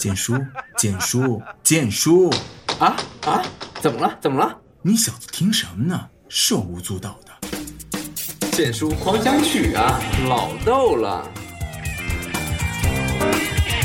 [0.00, 0.34] 简叔，
[0.78, 2.30] 简叔，简叔，
[2.78, 3.42] 啊啊！
[3.82, 4.16] 怎么了？
[4.18, 4.56] 怎么了？
[4.80, 6.08] 你小子听什么呢？
[6.26, 8.48] 手舞足蹈的。
[8.50, 11.28] 简叔狂想曲啊，老逗了。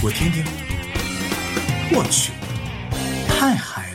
[0.02, 0.46] 我听听。
[1.92, 2.32] 我去，
[3.28, 3.92] 太嗨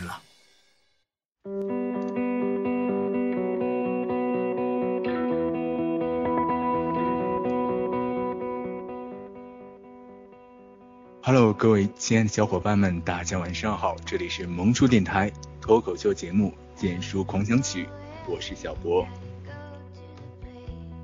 [11.61, 17.83] 各位亲爱的小伙伴们，大家晚上好，这里是萌叔电台脱口秀节目《剑叔狂想曲》，
[18.27, 19.05] 我是小博。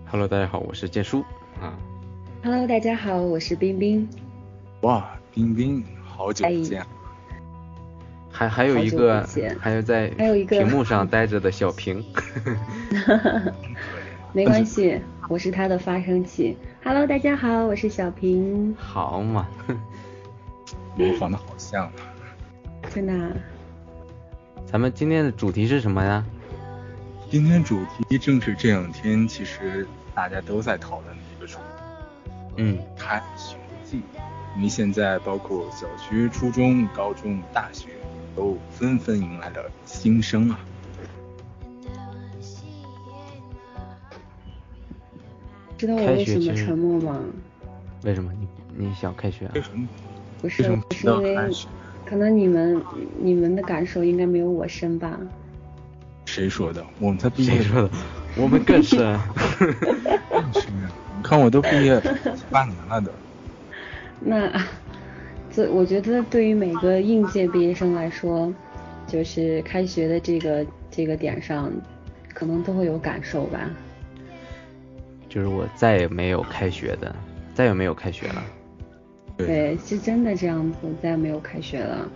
[0.07, 1.23] Hello，大家好，我是剑叔
[1.61, 1.77] 啊。
[2.43, 4.09] Hello，大家好，我是冰冰。
[4.81, 5.85] 哇，冰冰。
[6.03, 6.83] 好久不见，
[8.31, 9.23] 还还有一个，
[9.59, 12.03] 还有在屏幕上待着的小平，
[14.33, 16.57] 没关系，我是他的发声器。
[16.83, 18.75] Hello，大家好，我是小平。
[18.75, 19.47] 好嘛，
[20.97, 21.91] 模仿的好像，
[22.93, 23.13] 真的。
[24.65, 26.25] 咱们今天的主题是什么呀？
[27.29, 34.01] 今天主题正是这两天其实大家都在讨论的一个主题，嗯，开学季。
[34.55, 37.89] 因为现在包括小学、初中、高中、大学
[38.35, 40.59] 都纷纷迎来了新生啊。
[45.77, 47.21] 知道我为什么沉默吗？
[48.01, 49.47] 为什么你你想开学？
[49.53, 49.87] 为什么？
[50.41, 51.35] 不是，是因为
[52.05, 52.81] 可能你们
[53.19, 55.19] 你们的感受应该没有我深吧？
[56.25, 56.85] 谁说的？
[56.99, 57.53] 我们才毕业。
[57.53, 57.89] 谁说的？
[58.37, 59.19] 我们更深。
[59.57, 60.63] 更深。
[61.17, 61.99] 你看我都毕业
[62.51, 63.11] 半年了都。
[64.19, 64.51] 那，
[65.51, 68.53] 这我觉得对于每个应届毕业生来说，
[69.07, 71.71] 就是开学的这个这个点上，
[72.33, 73.69] 可能都会有感受吧。
[75.29, 77.15] 就是我再也没有开学的，
[77.53, 78.43] 再也没有开学了。
[79.37, 82.09] 对，是真的这样子，再也没有开学了。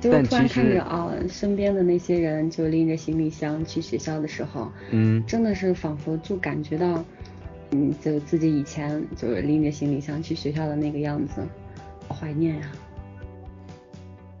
[0.00, 7.04] 就突然看着啊，身边的那些人就拎着行李箱去学校的时候，嗯，真的是仿佛就感觉到。
[7.70, 11.42] 嗯，就自己以前就是拎着行李箱去学校的那个样子，
[12.06, 12.70] 好怀念呀。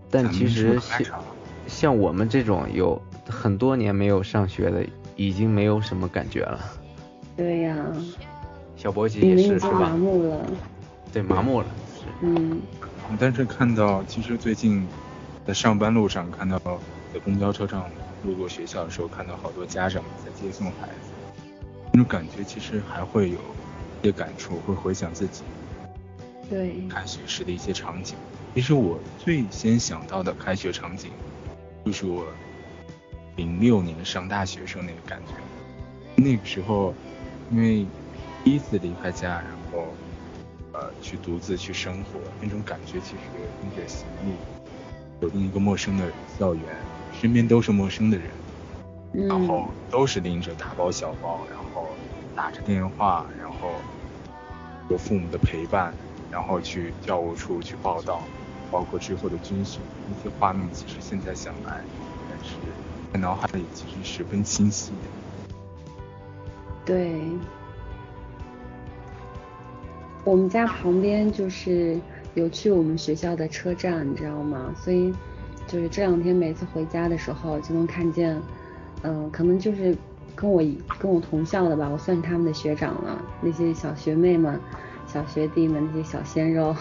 [0.08, 1.24] 但其实像
[1.66, 4.84] 像我们这种有很多年没有上学的，
[5.16, 6.60] 已经没有什么感觉了。
[7.36, 7.74] 对呀。
[8.84, 9.80] 小博姐也是是吧？
[9.80, 10.46] 麻木了。
[11.10, 11.66] 对，麻木了。
[12.20, 12.60] 嗯。
[13.18, 14.86] 但是看到，其实最近
[15.46, 16.58] 在上班路上看到，
[17.10, 17.88] 在公交车上
[18.24, 21.10] 路过学校的时候，看到好多家长在接送孩子。
[21.94, 25.44] 那种感觉其实还会有一些感触，会回想自己
[26.50, 28.16] 对开学时的一些场景。
[28.54, 31.10] 其实我最先想到的开学场景，
[31.86, 32.26] 就是我
[33.36, 35.32] 零六年上大学时候那个感觉。
[36.22, 36.92] 那个时候，
[37.50, 37.86] 因为
[38.44, 39.86] 第一次离开家，然后
[40.74, 43.22] 呃去独自去生活，那种感觉其实
[43.62, 44.34] 拎着行李
[45.18, 46.62] 走进一个陌生的校园，
[47.12, 48.26] 身边都是陌生的人。
[49.28, 51.86] 然后都是拎着大包小包，然后
[52.34, 53.70] 打着电话，然后
[54.90, 55.94] 有父母的陪伴，
[56.32, 58.20] 然后去教务处去报道，
[58.72, 61.84] 包括之后的军训，那些画面其实现在想来，
[62.28, 62.56] 但是
[63.12, 65.08] 在脑海里其实十分清晰的。
[66.84, 67.14] 对，
[70.24, 72.00] 我们家旁边就是
[72.34, 74.74] 有去我们学校的车站，你知道吗？
[74.76, 75.12] 所以
[75.66, 78.40] 就是这两天每次回家的时候，就能看见。
[79.02, 79.94] 嗯，可能就是
[80.34, 80.62] 跟我
[80.98, 83.22] 跟我同校的吧，我算是他们的学长了。
[83.42, 84.58] 那些小学妹们、
[85.06, 86.74] 小学弟们，那些小鲜肉，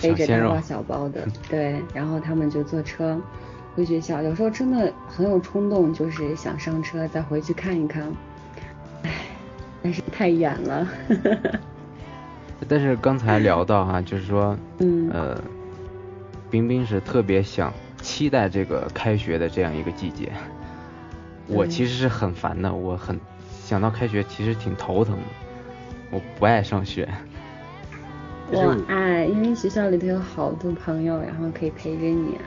[0.00, 3.20] 背着大包小包的， 对，然后他们就坐车
[3.74, 4.22] 回学校。
[4.22, 8.04] 有时候真的很有冲动，就是想上车再回去看一看。
[9.02, 9.10] 唉，
[9.82, 10.88] 但是太远了。
[12.68, 15.42] 但是刚才聊到哈，就是说，嗯，呃，
[16.50, 20.30] 冰冰是特别想期待这个开学的这样一个季节。
[21.48, 23.18] 我其实是很烦的，我很
[23.62, 25.22] 想到开学，其实挺头疼的。
[26.10, 27.08] 我不爱上学。
[28.50, 32.46] 我爱，因为学校里头有好多朋友，然后可以陪着你啊。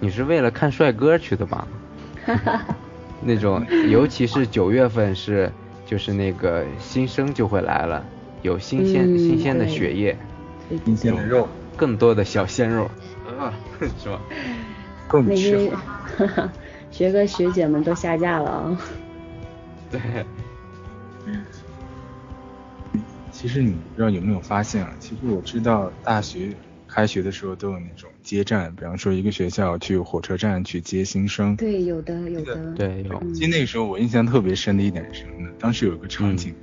[0.00, 1.66] 你是为了看帅哥去的吧？
[2.26, 2.64] 哈 哈
[3.22, 5.50] 那种，尤其是九月份是，
[5.86, 8.04] 就是那个新生就会来了，
[8.44, 10.14] 有新鲜新鲜的血液，
[10.84, 11.48] 新鲜的肉，
[11.78, 12.84] 更多的小鲜肉，
[13.38, 13.52] 啊，
[13.98, 14.20] 是吧？
[15.08, 15.70] 更吃。
[16.92, 18.80] 学哥学姐们都下架了啊！
[19.90, 20.00] 对。
[23.32, 24.92] 其实你不知道有没有发现啊？
[25.00, 26.50] 其实我知道大学
[26.86, 31.56] 开学的时候都有那种接站，比方说一个学校去火车站去接新生。
[31.56, 32.72] 对，有的有的。
[32.76, 33.20] 对，有。
[33.34, 35.50] 其实那个时候我印象特别深的一点是什么呢？
[35.58, 36.54] 当时有一个场景，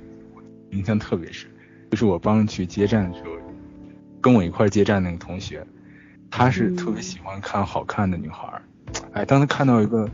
[0.70, 1.50] 印象特别深，
[1.92, 3.32] 就是我帮去接站的时候，
[4.22, 5.62] 跟我一块接站那个同学，
[6.30, 8.62] 他是特别喜欢看好看的女孩儿。
[9.12, 10.08] 哎，当他看到一个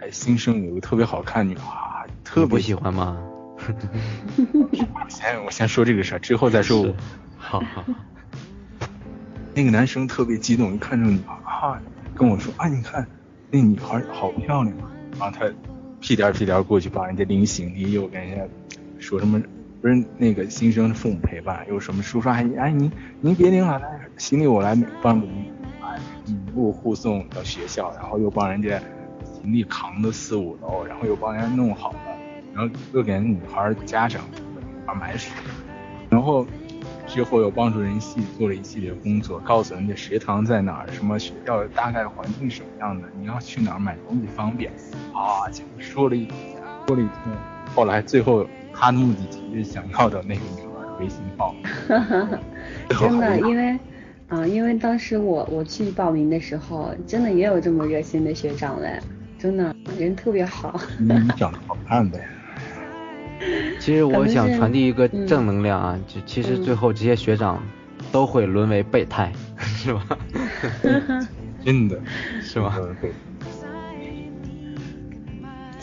[0.00, 3.16] 哎新生有一个特别好看女孩，特别不喜欢吗？
[5.08, 6.94] 先我先说这个事儿，之后再说我。
[7.38, 7.82] 好好。
[9.54, 11.80] 那个男生特别激动，一看这个女孩啊，
[12.14, 13.06] 跟我说啊，你看
[13.50, 14.90] 那女孩好漂亮啊。
[15.18, 15.50] 然后他
[16.00, 18.44] 屁颠屁颠过去把人家拎行李，又跟人家
[18.98, 19.40] 说什么，
[19.84, 22.90] 不是那个新生的父母陪伴，有什么叔叔阿姨，哎您
[23.20, 23.86] 您别拎了，那
[24.16, 25.52] 行李我来帮你
[25.82, 28.80] 哎一路护送到学校，然后又帮人家
[29.22, 31.98] 行李扛到四五楼，然后又帮人家弄好了，
[32.54, 34.38] 然后又给人女孩家长女
[34.86, 35.30] 孩买水，
[36.08, 36.46] 然后。
[37.06, 44.72] 之后又帮助人系做了一系列工作，告诉人家食堂在哪儿，什么学校大概环境什么样的，你要去哪儿买东西方便
[45.12, 46.26] 啊，就说了一
[46.86, 47.32] 说了一通。
[47.74, 51.54] 后来最后他的目的其实想要的那个女孩的微信号。
[52.88, 53.78] 真的，因为
[54.28, 58.98] 啊，因为当时我我去报名的时候，真的也有这么热心的学长嘞，
[59.38, 60.80] 真的人特别好。
[60.98, 62.20] 你长得好看呗。
[63.78, 67.62] 其实我想传递一个正能量啊，就其实最后这些学长
[68.10, 70.18] 都会沦为备胎，是吧？
[71.64, 72.00] 真的，
[72.40, 72.78] 是吧？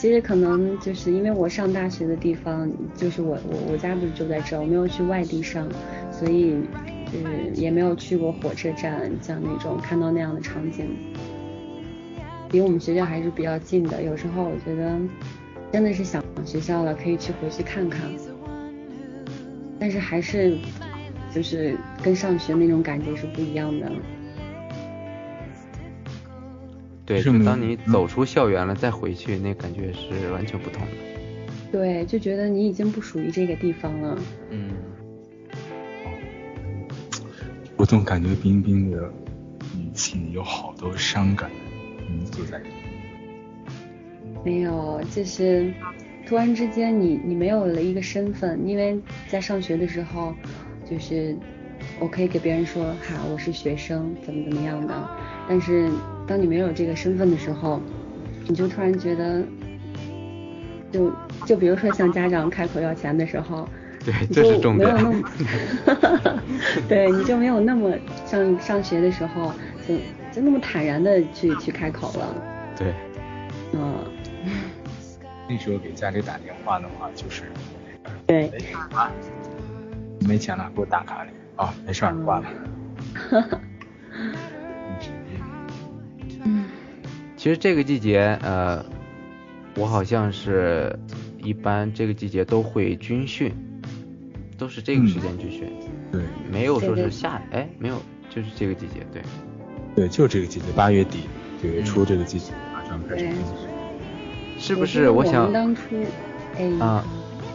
[0.01, 5.69] 其实可能就是因为我上大学的地方，就是我我我家不是就在这儿，我没有去外地上，
[6.11, 6.55] 所以
[7.13, 10.89] 就是也没有去过火车站，像那种看到那样的场景，
[12.49, 14.01] 离我们学校还是比较近的。
[14.01, 14.99] 有时候我觉得。
[15.71, 18.01] 真的是想学校了，可以去回去看看，
[19.79, 20.57] 但是还是
[21.33, 23.89] 就是跟上学那种感觉是不一样的。
[27.11, 30.87] 对，就当你走出校园了再回去，那感觉是完全不同的。
[31.71, 34.17] 对，就觉得你已经不属于这个地方了。
[34.49, 34.71] 嗯。
[37.75, 39.11] 我总感觉冰冰的
[39.75, 42.75] 语气里有好多伤感的因素在里面。
[44.45, 45.73] 没有，就是
[46.25, 50.33] 突然之间你你没有了一个身份，因为在上学的时候，
[50.89, 51.35] 就是
[51.99, 55.09] 我可以给别人说哈我是学生怎么怎么样的，
[55.49, 55.89] 但是
[56.27, 57.81] 当你没有这个身份的时候，
[58.47, 59.43] 你就突然觉得，
[60.91, 61.11] 就
[61.45, 63.67] 就比如说向家长开口要钱的时候，
[64.05, 65.11] 对，这是重点，没有那
[66.33, 66.41] 么，
[66.87, 67.93] 对，你就没有那么
[68.25, 69.51] 像上学的时候
[69.87, 69.95] 就
[70.31, 72.35] 就那么坦然的去去开口了，
[72.77, 72.93] 对，
[73.73, 73.95] 嗯。
[75.49, 77.43] 那时候给家里打电话的话，就是
[78.25, 79.11] 对，没钱了，
[80.21, 81.29] 没钱了，给我打卡里。
[81.57, 82.45] 啊，没事儿，挂了。
[87.41, 88.85] 其实这个季节，呃，
[89.75, 90.95] 我好像是
[91.41, 93.51] 一般这个季节都会军训，
[94.59, 95.67] 都是这个时间军训。
[96.11, 96.21] 对，
[96.51, 97.99] 没有说是夏，哎，没有，
[98.29, 99.23] 就是这个季节，对。
[99.95, 101.21] 对，就这个季节，八月底
[101.63, 104.59] 九月初这个季节马上开始军训。
[104.59, 105.81] 是不是我想当初，
[106.79, 107.03] 啊，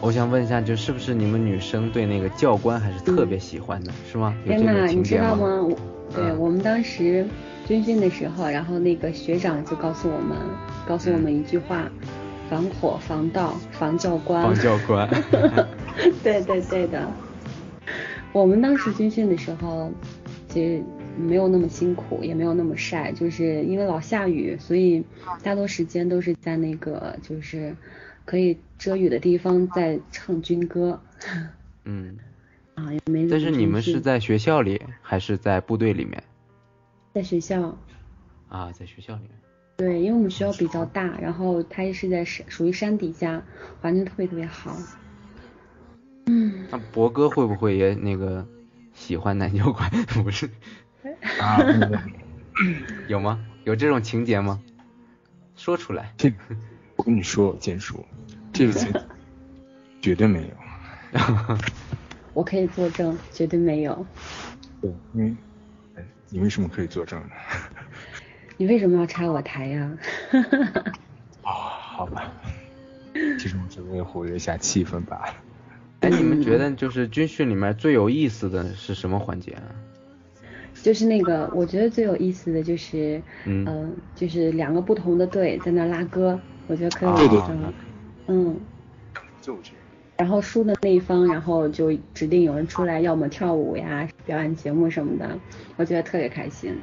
[0.01, 4.35] 我想问一下，就是不是你们女生对那个教官还是特别喜欢的，是吗？
[4.43, 5.65] 天呐，你知道吗？
[6.13, 7.25] 对我们当时
[7.65, 10.37] 军训的时候，然后那个学长就告诉我们，
[10.87, 11.89] 告诉我们一句话：
[12.49, 14.41] 防火、防盗、防教官。
[14.41, 15.07] 防教官。
[16.23, 17.11] 对对对的。
[18.33, 19.91] 我们当时军训的时候，
[20.49, 20.83] 其实。
[21.19, 25.03] 没有那么辛苦，也没有那么晒，就是因为老下雨，所以
[25.41, 27.75] 大多时间都是在那个就是
[28.23, 31.01] 可以遮雨的地方在唱军歌。
[31.85, 32.15] 嗯。
[32.77, 33.27] 啊，也没。
[33.27, 36.23] 但是你们是在学校里还是在部队里面？
[37.13, 37.75] 在学校。
[38.49, 39.31] 啊，在学校里面。
[39.75, 43.43] 对，因为我们学校比较大，然后它也是在山，属于山底下，
[43.81, 44.77] 环境特别特别好。
[46.27, 46.67] 嗯。
[46.69, 48.47] 那博哥会不会也那个
[48.93, 49.89] 喜欢男教官？
[50.23, 50.47] 不是。
[51.39, 51.57] 啊，
[53.07, 53.43] 有吗？
[53.63, 54.61] 有这种情节吗？
[55.55, 56.13] 说出来。
[56.15, 56.31] 这，
[56.95, 58.05] 我跟你说，建叔，
[58.53, 58.93] 这个情
[59.99, 60.53] 绝对没有。
[62.37, 64.05] 我可以作证，绝对没有。
[64.79, 65.35] 对，因为，
[66.29, 67.29] 你为什么可以作证呢？
[68.57, 69.97] 你为什么要拆我台呀？
[71.41, 72.31] 啊，好吧。
[73.39, 75.33] 其实我只为活跃一下气氛罢了。
[76.01, 79.63] 哎，你们觉得就是军训里面最有意思的是什么环节啊？
[80.83, 87.27] 就是那个，我觉得最有意思的就是，嗯，就是两个不同的队在那拉歌，我觉得可以。
[87.29, 87.41] 对
[88.27, 88.59] 嗯。
[89.41, 89.71] 就这。
[90.17, 95.37] 然后输的那一方，然后就指定有人出来，要么跳舞呀、表演节目什么的，
[95.75, 96.75] 我觉得特别开心。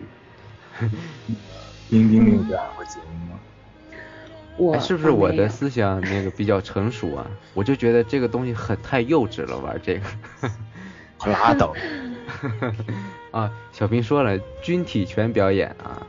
[1.90, 3.40] 冰冰有表演过节目吗？
[4.56, 7.26] 我是不是我的思想那个比较成熟啊？
[7.54, 10.02] 我就觉得这个东西很太幼稚了，玩这个。
[11.26, 11.74] 拉倒。
[13.32, 16.06] 啊，小平说了，军体拳表演啊。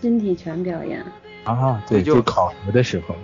[0.00, 1.04] 军体拳表演。
[1.44, 3.14] 啊，对，就考核的时候。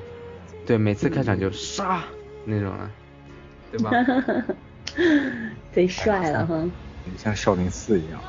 [0.66, 2.02] 对，每次开场就杀
[2.44, 2.90] 那种啊，
[3.70, 3.90] 对吧？
[5.72, 6.70] 贼帅了哈。
[7.16, 8.20] 像少林寺一样。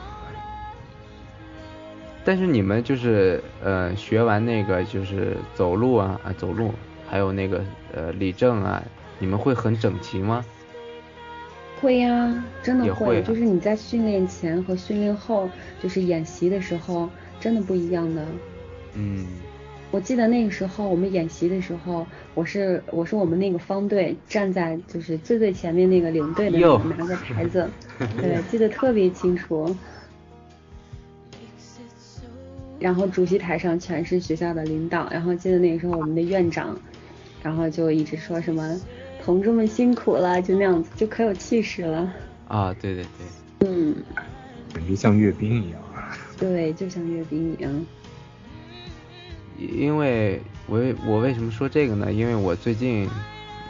[2.25, 6.74] 但是你们就是呃学完那个就是走路啊啊走路，
[7.10, 8.84] 还有那个呃立正啊，
[9.17, 10.46] 你们会很整齐吗？
[11.81, 13.24] 会呀，真的会。
[13.24, 15.50] 就是你在训练前和训练后，
[15.81, 18.25] 就是演习的时候，真的不一样的。
[18.93, 19.25] 嗯。
[19.91, 22.05] 我记得那个时候我们演习的时候，
[22.36, 27.67] 我是我是我们那个方队站在就是最最前面那个领队的拿个牌子，
[28.17, 29.75] 对，记得特别清楚。
[32.79, 36.79] 然后主席台上全是学校的领导，然后记得那个时候我们的院长，
[37.43, 38.79] 然后就一直说什么
[39.22, 42.13] 同志们辛苦了，就那样子，就可有气势了。
[42.48, 43.67] 啊，对对对。
[43.67, 43.96] 嗯。
[44.72, 45.81] 感觉像阅兵一样。
[46.38, 47.86] 对，就像阅兵一样。
[49.59, 52.11] 因为我我为什么说这个呢？
[52.11, 53.09] 因为我最近，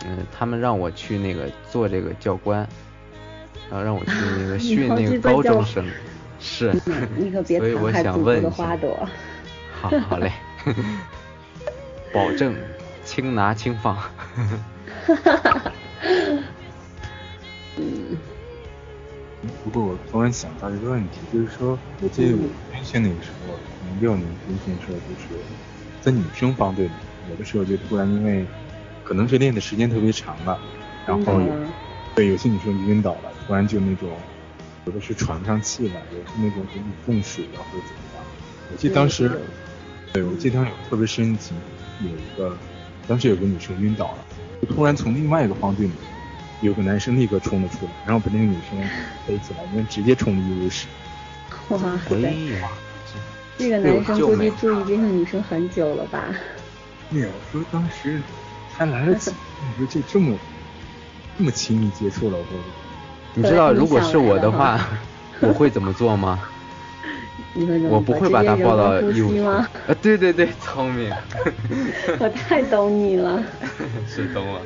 [0.06, 2.60] 嗯，他们让我去那个做这个教官，
[3.70, 5.84] 然后让我去那个 训那个高中生。
[6.40, 6.72] 是，
[7.18, 9.08] 你可别残害祖国的花朵。
[9.82, 10.32] 好，好嘞，
[12.14, 12.56] 保证
[13.04, 13.96] 轻拿轻放。
[13.96, 14.12] 哈
[15.24, 15.72] 哈哈。
[17.78, 18.18] 嗯。
[19.64, 22.40] 不过我突然想到一个问题，就是说，我记得我
[22.74, 23.54] 军训那个时候，
[23.88, 25.28] 零六年军训的时候，就是
[26.02, 26.92] 在女生方队里，
[27.30, 28.46] 有的时候就突然因为
[29.04, 30.60] 可能是练的时间特别长了，
[31.06, 31.48] 然后有
[32.16, 34.10] 对有些女生晕倒了，突然就那种。
[34.86, 38.24] 有的是喘不上气来，有的是那种给你中暑了或者怎么样。
[38.72, 39.30] 我记得当时，
[40.12, 41.56] 对我记得当时有特别深情，
[42.02, 42.58] 有一个
[43.06, 44.26] 当时有个女生晕倒了，
[44.62, 45.92] 就突然从另外一个方队里
[46.62, 48.80] 有个男生立刻冲了出来，然后把那个女生
[49.28, 50.88] 背起来，因为直接冲了一屋屎。
[51.68, 51.78] 哇
[52.08, 52.34] 塞！
[53.60, 56.24] 这个男生估计注意这个女生很久了吧？
[57.10, 58.22] 没有，说当时
[58.74, 60.34] 才来得及，你说就这么
[61.38, 62.58] 这么亲密接触了，我说。
[63.34, 64.80] 你知道如果是我的话，
[65.42, 66.40] 我会怎么做吗？
[67.90, 69.68] 我不会把他抱到医务吗？
[69.88, 71.12] 啊，对对对，聪明。
[72.18, 73.44] 我太懂你了。
[74.08, 74.62] 是懂了。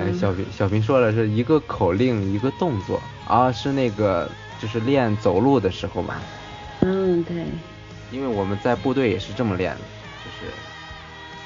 [0.00, 4.28] 哎，小平，小平说了是一个口令一个动作啊，是那个
[4.60, 6.20] 就是练走路的时候吧。
[6.80, 7.44] 嗯，对。
[8.10, 9.80] 因为我们在部队也是这么练的，
[10.24, 10.52] 就是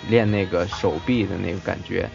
[0.08, 2.08] 练那个手臂的那个感觉。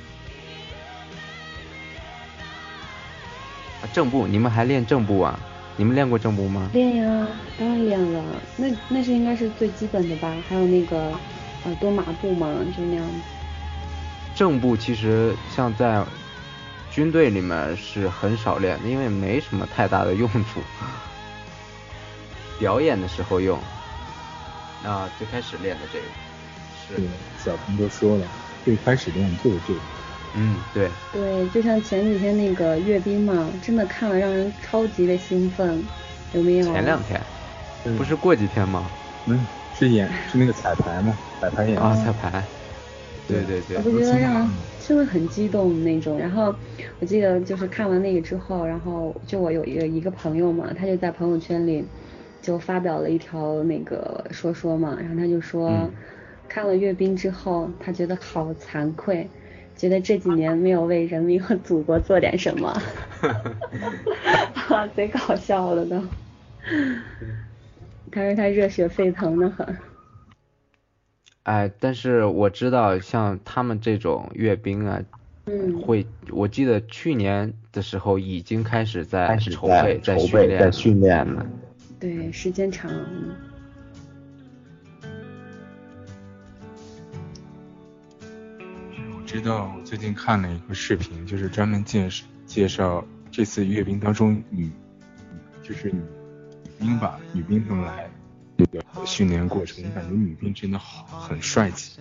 [3.93, 5.39] 正步，你们还练正步啊？
[5.77, 6.69] 你们练过正步吗？
[6.73, 7.27] 练呀，
[7.59, 8.23] 当然练了。
[8.55, 10.35] 那那是应该是最基本的吧？
[10.49, 11.13] 还有那个
[11.65, 13.05] 呃蹲马步嘛，就那样。
[14.35, 16.03] 正步其实像在
[16.89, 20.61] 军队里面是很少练的，因为没什么太大的用处。
[22.57, 23.59] 表演的时候用。
[24.85, 26.05] 啊，最开始练的这个。
[26.87, 27.03] 是。
[27.43, 28.25] 小鹏都说了，
[28.63, 29.79] 最开始练就是这个。
[30.35, 35.83] 嗯，对，对，就像前几天那个阅兵嘛，真的看了让人超级的兴奋，
[36.33, 36.65] 有没有？
[36.73, 37.21] 前两天，
[37.97, 38.89] 不是过几天吗？
[39.27, 39.45] 嗯，
[39.77, 41.15] 是演是那个彩排吗？
[41.39, 42.43] 彩排演啊，彩排。
[43.27, 43.77] 对对对。
[43.77, 44.49] 我不觉得让人
[44.85, 46.19] 真的很激动那种。
[46.19, 46.53] 然后
[46.99, 51.85] 我记得就是看完那个之后，然后就我有一个一个朋友嘛，他就在朋友圈里
[52.45, 55.89] 就发表了一条那个说说嘛，然后他就说
[56.47, 59.27] 看了阅兵之后，他觉得好惭愧。
[59.75, 62.81] 觉得这几年没有为人民和祖国做点什么，
[64.53, 65.99] 哈， 贼搞笑了都。
[68.11, 69.75] 他说他热血沸腾的很。
[71.43, 75.01] 哎，但是我知道像他们这种阅兵啊，
[75.47, 81.45] 嗯，会，我记得去年的时候已经开始在筹备、在训练、在训练了。
[81.99, 82.91] 对，时间长。
[89.13, 94.69] 我知道我最近看了一个视频，就是专门介绍介绍这次阅兵当中女，
[95.63, 96.01] 就是女
[96.79, 98.09] 兵吧，女兵他们来
[98.57, 101.99] 这个训练过程，感觉女兵真的好很帅气。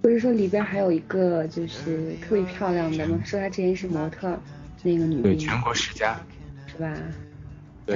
[0.00, 3.20] 不是说里边还有一个就是特别漂亮的吗？
[3.24, 4.40] 说她之前是模特，
[4.82, 5.22] 那个女兵。
[5.22, 6.18] 对，全国十佳。
[6.66, 6.94] 是吧？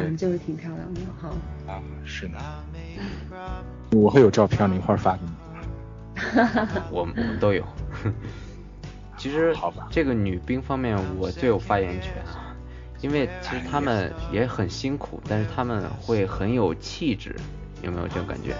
[0.00, 0.16] 对。
[0.16, 1.30] 就是挺漂亮的哈。
[1.66, 2.38] 啊，是的。
[3.90, 5.30] 我会有照片，一会儿发给你。
[6.90, 7.64] 我们我们都有。
[9.18, 9.54] 其实
[9.90, 12.56] 这个女兵方面我最有发言权啊，
[13.00, 17.36] 因为其实她们也很辛苦，但是她们会很有气质，
[17.82, 18.56] 有没有这种感觉？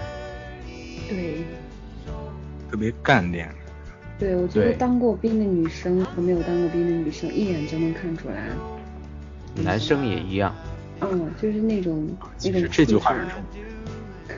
[1.09, 1.43] 对。
[2.71, 3.49] 特别干练。
[4.17, 8.49] 对，我觉得当过兵的女生和没有当过兵的女生一眼就能看出来。
[9.55, 10.55] 男生也一样。
[11.11, 12.07] 嗯，就是那种
[12.43, 12.69] 那种。
[12.71, 13.13] 这句话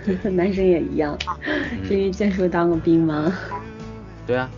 [0.05, 1.17] 是重 男生也一样，
[1.83, 3.31] 是因为建叔当过兵吗？
[4.25, 4.49] 对啊。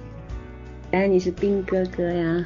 [0.92, 2.46] 原来你是兵哥哥呀。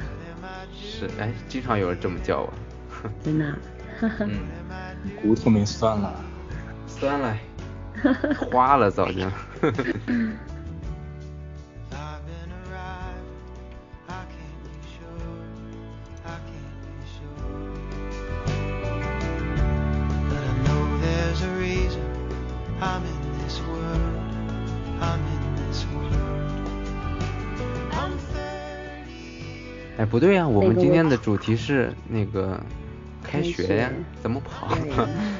[0.74, 2.52] 是，哎，经常有人这么叫我。
[3.22, 3.54] 真的。
[4.20, 4.30] 嗯。
[5.20, 6.14] 骨头没酸了。
[6.86, 7.36] 酸了。
[8.50, 9.20] 花了早就。
[30.12, 32.60] 不对呀，我们今天的主题是那个
[33.22, 33.90] 开学呀，
[34.22, 34.68] 怎么跑？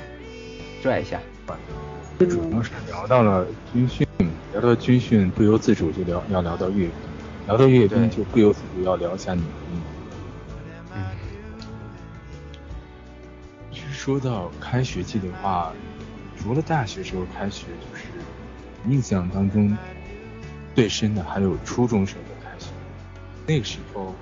[0.82, 1.20] 拽一下。
[2.18, 4.06] 最主要是聊到了军训，
[4.50, 6.90] 聊到军训不由自主就聊要聊到阅兵，
[7.48, 9.42] 聊到阅兵就不由自主要聊一下你。
[10.94, 11.04] 嗯。
[13.70, 15.70] 其实说到开学季的话，
[16.38, 18.04] 除了大学时候开学，就是
[18.88, 19.76] 印象当中
[20.74, 22.70] 最深的还有初中时候的开学。
[23.46, 24.14] 那个时候。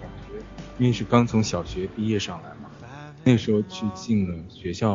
[0.81, 2.71] 因为是刚从小学毕业上来嘛，
[3.23, 4.95] 那时候去进了学校，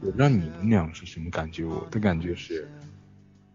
[0.00, 2.66] 我不知道你们俩是什么感觉，我的感觉是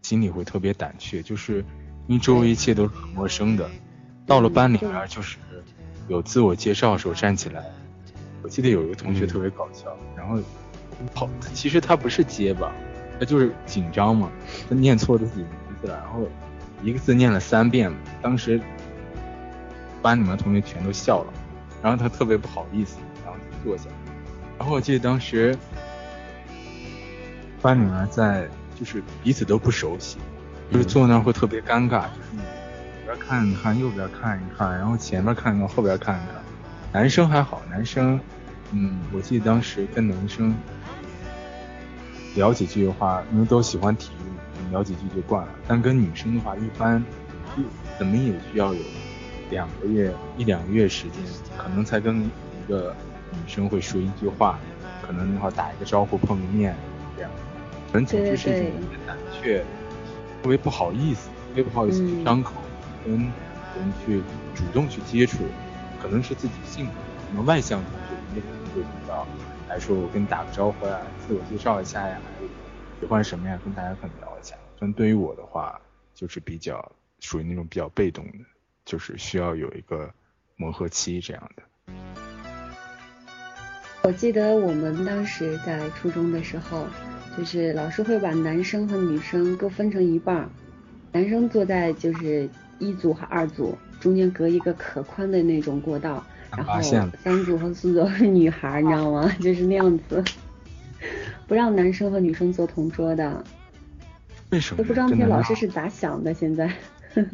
[0.02, 1.64] 心里会特别胆怯，就是
[2.06, 3.68] 因为周围一切都是很陌生的。
[4.24, 5.36] 到了班里面，就是
[6.06, 7.64] 有自我介绍的时候站起来，
[8.44, 10.38] 我记得有一个同学特别搞笑，然后
[11.12, 12.72] 跑，其实他不是结巴，
[13.18, 14.30] 他就是紧张嘛，
[14.68, 15.48] 他念错自己名
[15.82, 16.20] 字了，然后
[16.84, 18.60] 一个字念了三遍，当时
[20.00, 21.32] 班里面同学全都笑了。
[21.84, 23.90] 然后他特别不好意思，然后就坐下。
[24.58, 25.54] 然后我记得当时
[27.60, 30.16] 班里面在就是彼此都不熟悉，
[30.72, 36.42] 就是坐那会特别尴尬，就是左边看一看，右边看一看，然后前面看一看，后边看一看。
[36.90, 38.18] 男生还好，男生，
[38.70, 40.54] 嗯，我记得当时跟男生
[42.34, 45.52] 聊几句的话，因为都喜欢体育，聊几句就惯了。
[45.68, 47.04] 但跟女生的话，一般
[47.98, 48.80] 怎么也需要有。
[49.54, 51.22] 两个月一两个月时间，
[51.56, 52.30] 可能才跟一
[52.68, 52.92] 个
[53.30, 54.58] 女生会说一句话，
[55.00, 56.74] 可能的话打一个招呼碰个面
[57.16, 57.30] 这样，
[57.92, 59.64] 反正总之是一种胆怯，
[60.42, 62.54] 特别不好意思，特别不好意思去张口
[63.04, 64.20] 跟人去
[64.56, 65.44] 主动去接触，
[66.02, 66.92] 可能是自己性格，
[67.28, 69.24] 可能外向同学也可能会比较
[69.68, 72.18] 来说我跟你打个招呼呀，自我介绍一下呀，
[73.00, 74.56] 喜欢什么呀，跟大家可能聊一下。
[74.80, 75.80] 但对于我的话，
[76.12, 76.90] 就是比较
[77.20, 78.38] 属于那种比较被动的。
[78.84, 80.12] 就是需要有一个
[80.56, 81.62] 磨合期这样的。
[84.02, 86.86] 我记得我们当时在初中的时候，
[87.38, 90.48] 就是老师会把男生和女生各分成一半，
[91.10, 96.22] 男生坐在就是一组和二组中间隔一个可宽的那种过道，
[96.54, 99.26] 然后三组和四组是女孩，你知道吗？
[99.40, 100.22] 就是那样子，
[101.48, 103.42] 不让男生和女生坐同桌的。
[104.50, 104.76] 为什么？
[104.76, 106.70] 都不知道那些老师是咋想的，现在。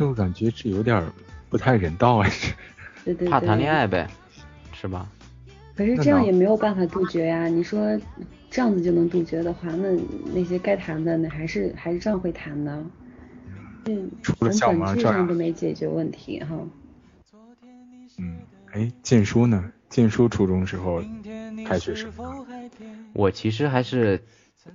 [0.00, 1.04] 这我感觉这有点
[1.50, 2.26] 不太人道啊，
[3.04, 4.08] 对对怕谈恋爱呗，
[4.72, 5.06] 是吧？
[5.76, 7.48] 可是这样也没有办法杜绝呀。
[7.48, 8.00] 你说
[8.50, 9.90] 这样子就能杜绝的话，那
[10.32, 12.82] 那些该谈的那还是还是照样会谈的。
[13.84, 16.58] 嗯，除了校门这样都没解决问题哈。
[18.16, 18.38] 嗯，
[18.72, 19.70] 哎，建叔呢？
[19.90, 21.04] 建叔初中时候
[21.66, 22.08] 开学时，
[23.12, 24.24] 我其实还是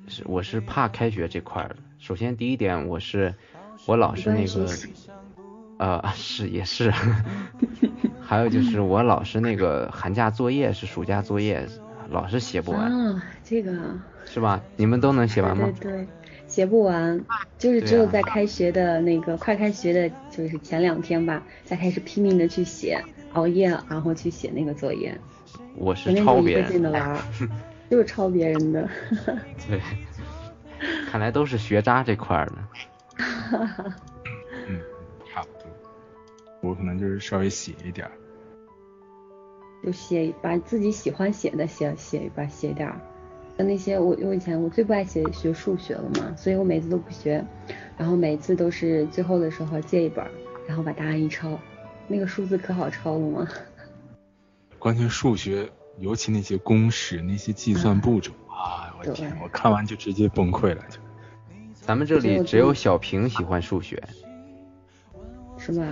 [0.07, 1.75] 是我是怕开学这块的。
[1.97, 3.33] 首先第一点我是。
[3.85, 4.67] 我老是那个，
[5.77, 6.91] 呃，是也是，
[8.21, 11.67] 还有就是我老是那个寒假作业是暑假作业，
[12.09, 12.91] 老是写不完。
[12.91, 13.71] 啊，这个
[14.25, 14.61] 是吧？
[14.75, 15.71] 你们都能写完吗？
[15.79, 16.07] 对对，
[16.47, 17.23] 写不完，
[17.59, 22.99] 就是只有在开学的那个快开学的，就是前两天吧，才开始拼命的去写，
[23.33, 25.15] 熬夜然后去写那个作业。
[25.75, 27.21] 我是抄别人的，
[27.91, 28.89] 就是抄别人的。
[29.67, 29.79] 对，
[31.11, 32.53] 看来都是学渣这块儿的。
[33.17, 33.95] 哈哈，
[34.67, 34.79] 嗯，
[35.25, 35.69] 差不多，
[36.61, 38.11] 我可能就是稍微写一点儿，
[39.83, 42.99] 就写把自己喜欢写的写写一把写点儿，
[43.57, 47.45] 像那些我我以前我最不爱写学数学了嘛，所以我每次都不学，
[47.97, 50.25] 然后每次都是最后的时候借一本，
[50.67, 51.59] 然后把答案一抄，
[52.07, 53.47] 那个数字可好抄了嘛。
[54.79, 58.31] 关键数学，尤其那些公式那些计算步骤。
[58.49, 60.99] 啊，我天，我看完就直接崩溃了就。
[61.85, 64.01] 咱们这里只有小平喜欢数学，
[65.57, 65.85] 是吧？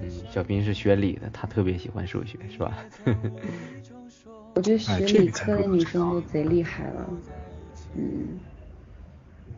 [0.00, 2.76] 嗯，小平是学理的，他特别喜欢数学，是吧？
[4.54, 7.08] 我觉得学理科的女生都贼厉害了，
[7.94, 8.40] 嗯。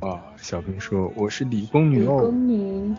[0.01, 2.21] 啊，小平说我是理工女哦。
[2.21, 2.95] 理工女。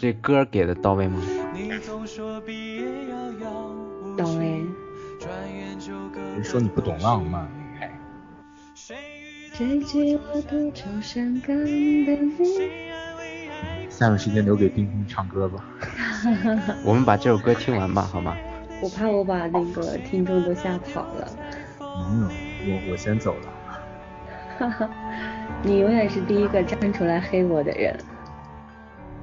[0.00, 1.20] 这歌给的到位吗？
[4.16, 4.64] 到位。
[6.34, 7.48] 人说你不懂浪漫，
[9.60, 9.64] 哎。
[13.90, 15.64] 下面时间留给冰冰唱歌吧。
[16.84, 18.36] 我们把这首歌听完吧，好吗？
[18.80, 21.28] 我怕我把那个听众都吓跑了。
[21.80, 23.48] 没有，我我先走了。
[24.58, 24.88] 哈哈，
[25.64, 27.98] 你永远是第一个站出来黑我的人。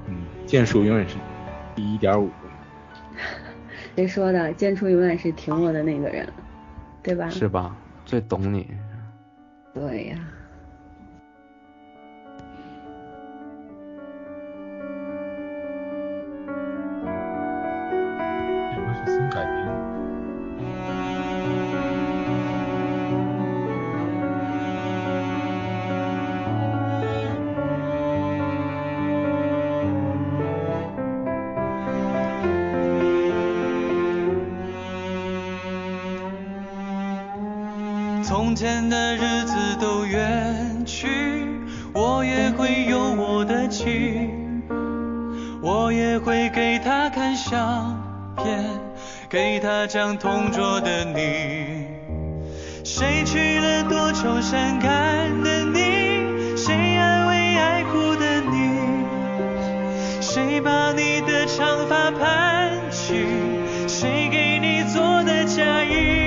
[0.08, 1.16] 嗯，剑术永远是
[1.74, 2.30] 第一点五。
[3.96, 4.52] 谁说的？
[4.52, 6.28] 剑术永远是挺我的那个人，
[7.02, 7.30] 对吧？
[7.30, 7.74] 是吧？
[8.06, 8.68] 最懂你。
[9.76, 10.35] 对呀。
[54.26, 56.58] 愁善感的你？
[56.58, 59.06] 谁安慰爱哭的你？
[60.20, 63.24] 谁把你的长发盘起？
[63.88, 66.26] 谁给你做的嫁衣？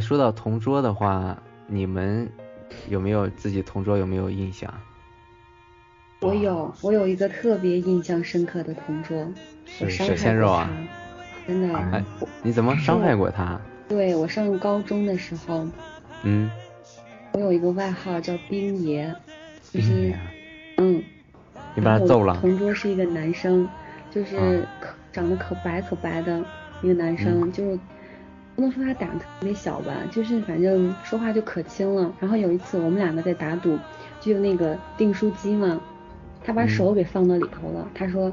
[0.00, 1.36] 说到同桌的话，
[1.66, 2.30] 你们
[2.88, 4.72] 有没有自己同桌有没有印象？
[6.20, 9.26] 我有，我有一个特别印象深刻的同桌，
[9.66, 10.70] 是水鲜肉啊，
[11.46, 11.76] 真的。
[11.76, 12.02] 哎，
[12.42, 13.60] 你怎么伤害过他？
[13.88, 15.66] 对我上高中的时候，
[16.22, 16.50] 嗯，
[17.32, 19.14] 我有一个外号叫冰爷，
[19.70, 20.12] 就是
[20.78, 21.02] 嗯，
[21.74, 22.36] 你把他揍了。
[22.40, 23.68] 同桌是一个男生，
[24.10, 26.44] 就是可长得可白可白的
[26.82, 27.78] 一个男生，就是。
[28.54, 32.10] 不能说他胆特别小吧，就是反正说话就可轻了。
[32.18, 33.78] 然后有一次我们两个在打赌，
[34.18, 35.78] 就用那个订书机嘛，
[36.46, 37.90] 他把手给放到里头了。
[37.92, 38.32] 他说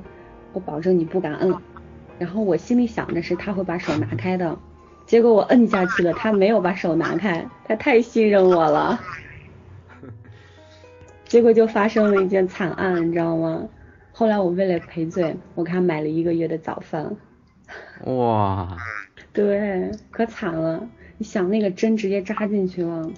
[0.54, 1.52] 我保证你不敢摁。
[2.19, 4.58] 然后我心里想的是他会把手拿开的，
[5.08, 9.02] 结果我摁下去了，他没有把手拿开，他太信任我了。
[11.26, 13.67] 结果就发生了一件惨案，你知道吗？
[14.12, 17.17] 后来我为了赔罪，我给他买了一个月的早饭。
[18.06, 18.78] 哇。
[19.34, 20.88] 对，可惨了！
[21.17, 23.10] 你想那个针直接扎进去了，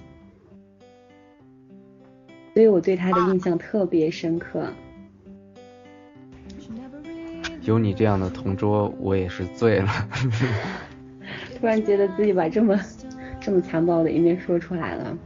[2.54, 4.72] 所以我对他的印象特别深刻。
[7.66, 9.88] 有你这样的同桌，我也是醉了。
[11.60, 12.78] 突然觉得自己把这么
[13.40, 15.18] 这么残暴的一面说出来了。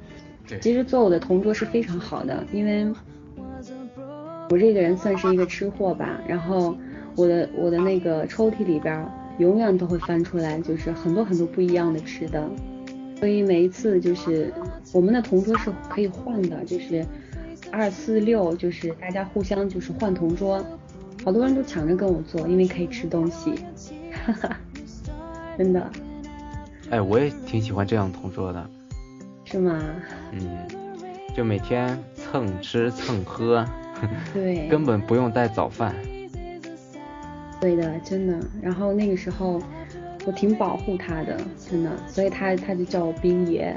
[0.61, 2.92] 其实做我的同桌是非常好的，因为
[4.48, 6.76] 我这个人算是一个吃货吧，然后
[7.14, 9.09] 我的我的那个抽屉里边。
[9.38, 12.46] 永远都会翻出来，就是很多很多不一样的吃的，
[13.18, 14.53] 所以每一次就是
[14.92, 17.03] 我们的同桌是可以换的，就是
[17.72, 20.62] 二四六，就是大家互相就是换同桌，
[21.24, 23.54] 好多人都抢着跟我做，因为可以吃东西，
[24.24, 24.56] 哈哈，
[25.59, 25.90] 真的。
[26.90, 28.70] 哎，我也挺喜欢这样同桌的。
[29.44, 29.78] 是吗？
[30.33, 30.66] 嗯，
[31.37, 33.64] 就每天蹭吃蹭喝，
[34.33, 35.94] 对，根本不用带早饭。
[37.61, 38.38] 对的，真的。
[38.62, 39.61] 然后那个时候
[40.24, 41.37] 我挺保护他的，
[41.68, 43.74] 真的，所以他他就叫我冰爷。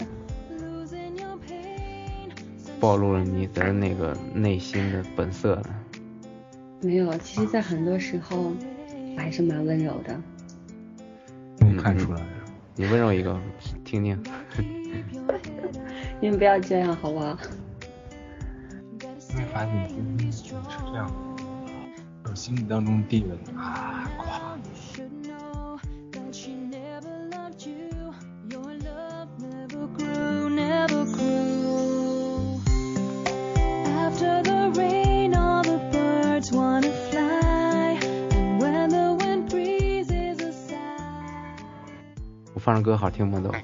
[2.80, 5.73] 暴露了你的那个内心的本色了。
[6.84, 8.52] 没有，其实，在很多时候
[9.16, 10.20] 我还是蛮温柔的。
[11.62, 12.28] 我看出来了。
[12.76, 13.40] 你温柔一个，
[13.86, 14.22] 听听。
[16.20, 17.38] 你们不要这样，好不好？
[19.36, 20.56] 没发现冰冰是这
[20.96, 21.12] 样
[22.26, 22.36] 有。
[22.36, 24.58] 心目当中地位啊，垮。
[42.64, 43.42] 放着歌好听吗？
[43.44, 43.52] 都。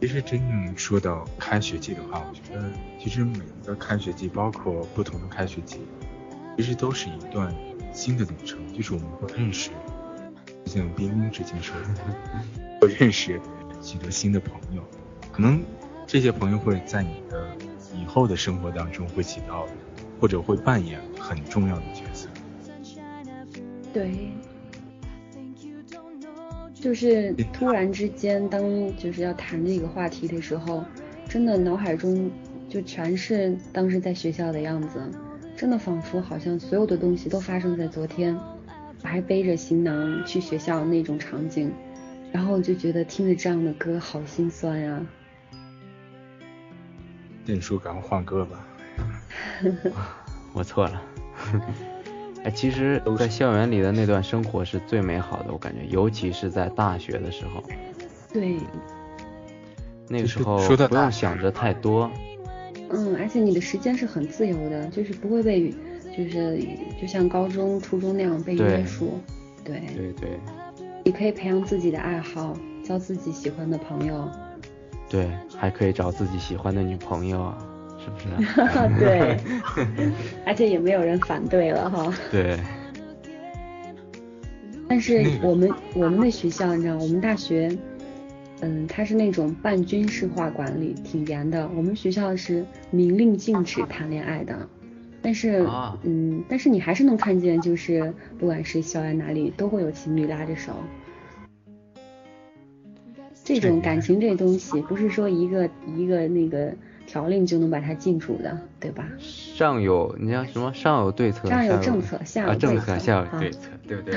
[0.00, 5.80] 其实真正说到开学季的话，我觉得其实每一个开学季，包括不同的开学季，
[6.56, 7.54] 其实都是一段
[7.92, 8.58] 新的旅程。
[8.72, 9.70] 就是我们会认识，
[10.64, 11.88] 像冰冰之前说的，
[12.80, 13.38] 会认识
[13.82, 14.82] 许多新的朋友。
[15.30, 15.62] 可能
[16.06, 17.54] 这些朋友会在你的
[17.94, 19.66] 以后的生活当中会起到，
[20.18, 22.30] 或者会扮演很重要的角色。
[23.92, 24.32] 对。
[26.80, 28.62] 就是突然之间，当
[28.96, 30.84] 就是要谈这个话题的时候，
[31.28, 32.30] 真的脑海中
[32.68, 35.00] 就全是当时在学校的样子，
[35.56, 38.38] 真的仿佛好像所有的东西都发生在昨天，
[39.02, 41.72] 我还背着行囊去学校那种场景，
[42.30, 45.04] 然后就觉得听着这样的歌好心酸呀。
[47.44, 48.66] 念书赶快换歌吧。
[50.54, 51.02] 我错了。
[52.48, 57.62] 哎，其实，在校园里的那段生活是最美好的，我感觉，尤其是在大学的时候。
[58.32, 58.56] 对。
[60.08, 62.10] 那个时候不用想着太多。
[62.88, 65.70] 嗯，而且你的时间是很自由的，就是不会被，
[66.16, 66.58] 就是
[66.98, 69.20] 就像高中、初中那样被约束。
[69.62, 69.82] 对。
[69.94, 70.40] 对对。
[71.04, 74.26] 你可以培养自己的爱好，交自己喜欢的朋友。
[75.06, 77.52] 对，还可以找自己喜欢的女朋友。
[78.16, 78.98] 是不是？
[78.98, 79.38] 对，
[80.46, 82.12] 而且也没有人反对了哈。
[82.30, 82.58] 对。
[84.90, 87.70] 但是我们我们的学校，你知道，我们大学，
[88.60, 91.68] 嗯，它是那种半军事化管理，挺严的。
[91.76, 94.66] 我们学校是明令禁止谈恋爱的，
[95.20, 95.68] 但是，
[96.04, 100.72] 嗯，但是你还是能看见，就是不管是校园哪里，都会有情侣拉着手。
[103.44, 106.74] 这种感情这东西，不是说一个一个那个。
[107.08, 109.08] 条令就能把它禁住的，对吧？
[109.18, 110.70] 上有你像什么？
[110.74, 114.14] 上有对策，上有政策，下有政策，下有对策，对不对？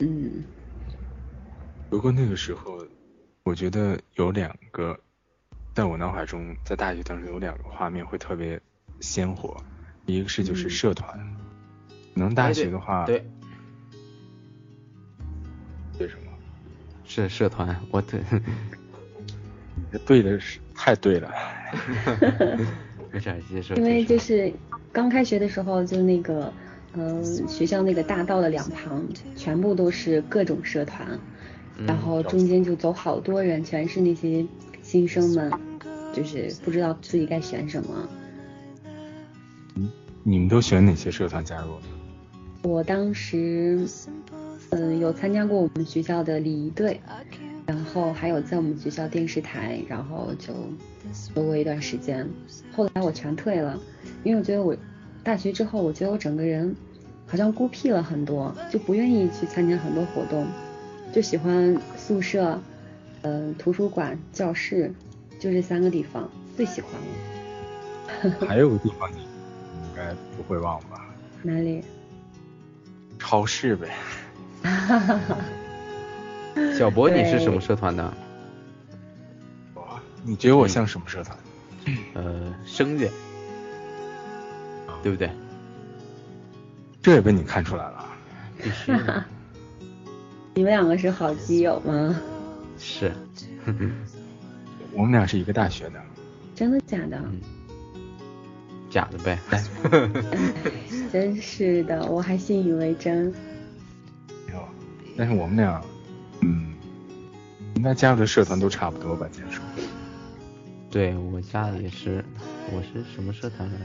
[0.00, 0.44] 嗯。
[1.88, 2.84] 不过那个时候，
[3.44, 4.98] 我觉得有两个，
[5.74, 8.60] 在我脑海中，在大学当中有两个画面会特别
[9.00, 9.56] 鲜活，
[10.06, 11.16] 一个是就是社团，
[12.14, 13.24] 能大学的话，对，
[16.00, 16.32] 为什么？
[17.04, 18.20] 是社团，我对。
[20.04, 21.32] 对的是太对了。
[23.74, 24.52] 因为就是
[24.92, 26.52] 刚开学的时候，就那个
[26.94, 29.02] 嗯学校那个大道的两旁
[29.34, 31.18] 全部都是各种社团，
[31.86, 34.44] 然后中间就走好多人，全是那些
[34.82, 35.50] 新生们，
[36.12, 38.08] 就是不知道自己该选什么。
[39.76, 39.90] 嗯，
[40.22, 41.82] 你们都选哪些社团加入的？
[42.62, 43.86] 我当时
[44.70, 47.00] 嗯有参加过我们学校的礼仪队。
[47.66, 50.54] 然后还有在我们学校电视台，然后就
[51.34, 52.28] 做过一段时间。
[52.72, 53.78] 后来我全退了，
[54.22, 54.76] 因为我觉得我
[55.24, 56.74] 大学之后，我觉得我整个人
[57.26, 60.46] 好像孤僻了很多，就不愿意去参加很多活动，
[61.12, 62.60] 就喜欢宿舍、
[63.22, 64.92] 嗯图书馆、教室，
[65.40, 68.36] 就这三个地方最喜欢了。
[68.46, 71.04] 还有个地方你应该不会忘吧？
[71.42, 71.82] 哪里？
[73.18, 73.88] 超市呗。
[74.62, 75.38] 哈哈哈。
[76.76, 78.14] 小博，你是什么社团的？
[79.74, 81.36] 我，你觉得我像什么社团？
[82.14, 83.10] 呃，声乐，
[85.02, 85.30] 对不对？
[87.02, 88.06] 这也被你看出来了。
[88.62, 88.92] 必须。
[90.54, 92.18] 你们两个是好基友吗？
[92.78, 93.12] 是。
[94.92, 96.02] 我们俩是一个大学的。
[96.54, 97.22] 真的假的？
[98.88, 99.38] 假的呗。
[101.12, 103.26] 真是的，我还信以为真。
[104.50, 104.58] 有，
[105.18, 105.82] 但是我们俩。
[107.76, 109.60] 应该加入的社团都差不多吧，结束。
[110.90, 112.24] 对我加的也是，
[112.72, 113.80] 我是什么社团来？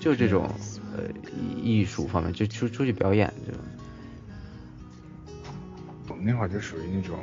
[0.00, 0.50] 就这种
[0.96, 1.04] 呃
[1.62, 3.60] 艺术方面，就出出去表演这种。
[6.08, 7.16] 我们那会儿就属于那种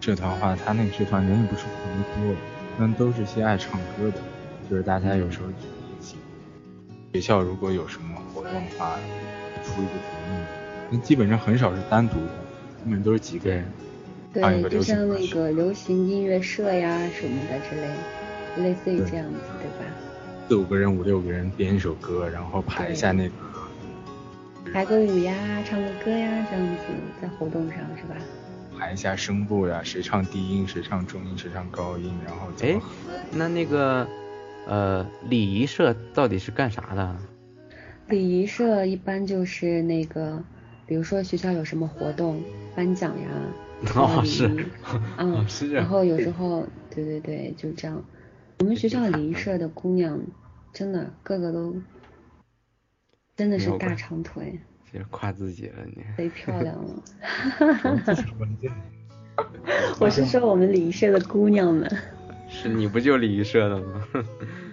[0.00, 1.68] 社团化，他那个社团人也不是特
[2.16, 2.36] 别多，
[2.76, 4.20] 但都是些爱唱歌的，
[4.68, 6.16] 就是大家有时候一起。
[7.12, 8.98] 学校如果有什么活动的话，
[9.62, 10.44] 出一个节目，
[10.90, 12.28] 那基本上很少是单独的，
[12.82, 13.64] 基本都是几个人。
[14.34, 17.88] 对，就像那个流行音乐社呀什么的之类，
[18.64, 19.86] 类似于这样子，对吧？
[20.48, 23.34] 四五个人、五六个人编一首歌，然后排一下那个，
[24.72, 26.82] 排个舞呀，唱个歌呀，这样子
[27.22, 28.16] 在活动上是吧？
[28.76, 32.78] 排一下声部呀，谁唱低音，谁唱中音，谁唱高音，然后哎，
[33.30, 34.06] 那那个
[34.66, 37.16] 呃礼仪社到底是干啥的？
[38.08, 40.42] 礼仪社一般就是那个，
[40.86, 42.42] 比如说学校有什么活动，
[42.74, 43.28] 颁奖呀。
[43.94, 44.66] 哦，是，
[45.18, 45.84] 嗯， 是这样。
[45.84, 48.02] 然后有时候，对对对，就这样。
[48.60, 50.20] 我们学校礼仪社的姑娘，
[50.72, 51.74] 真的个个都，
[53.36, 54.58] 真的是大长腿。
[54.90, 56.02] 其实夸自己了你。
[56.16, 57.02] 贼漂亮了。
[59.98, 61.90] 我是说我们礼仪社的姑娘们。
[62.48, 64.06] 是你不就礼仪社的吗？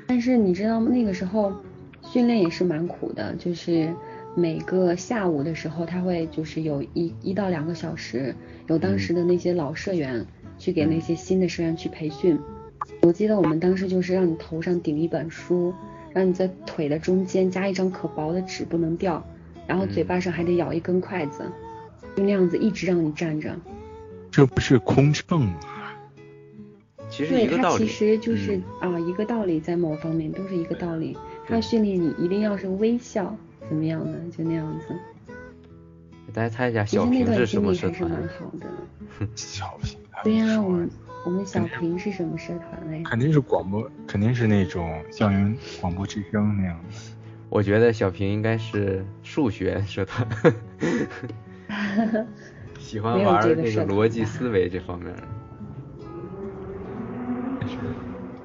[0.07, 0.91] 但是你知道吗？
[0.91, 1.51] 那个时候
[2.03, 3.91] 训练也是蛮苦的，就是
[4.35, 8.33] 每个下午的时候，他会就是有一一到两个小时。
[8.67, 10.25] 有当时的那些老社员
[10.57, 12.39] 去给那些新的社员去培训，
[13.01, 15.73] 我记得我们当时就是让你头上顶一本书，
[16.13, 19.21] 让你在腿的中间加一张可薄的纸不能掉，
[19.67, 21.43] 然后嘴巴上还得咬一根筷子，
[22.15, 23.53] 就那样子一直让你站着。
[24.31, 25.59] 这不是空乘吗？
[27.09, 27.79] 其实对，一个道理。
[27.79, 31.17] 它其实就是嗯啊、一个道理，在某方面都是一个道理。
[31.45, 33.35] 他训练你一定要是微笑，
[33.71, 34.87] 怎么样的，就那样子。
[36.33, 38.21] 大家猜一下， 小平是什么社团蛮？
[38.27, 38.67] 好的。
[39.33, 39.97] 小平。
[40.25, 40.89] 对呀、说我们
[41.25, 43.01] 我们小平是什么社团嘞？
[43.03, 46.95] 肯定是广播，肯定是那种校园广播之声那样的。
[47.47, 50.27] 我觉得小平应该是数学社团，
[52.77, 55.15] 喜欢玩那个逻辑思维这方面。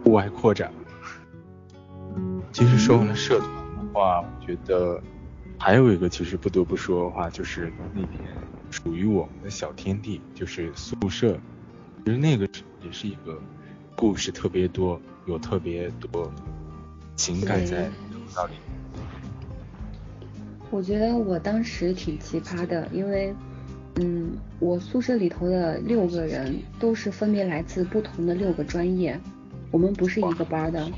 [0.04, 0.70] 户外扩展。
[2.52, 5.02] 其实说完了社团的话，我觉得
[5.58, 8.20] 还有一个其实不得不说的话，就是那片
[8.70, 11.38] 属于我们的小天地，就是宿舍。
[12.04, 12.48] 其实那个
[12.84, 13.40] 也是一个
[13.96, 16.30] 故事特别多，有特别多
[17.16, 17.90] 情感在
[18.34, 18.60] 到里面。
[20.70, 23.34] 我觉得我当时挺奇葩的，因为，
[23.96, 29.18] 嗯，我宿舍里头的六个人都是分别来自不同的六个专业，
[29.70, 30.88] 我们不是一个班的。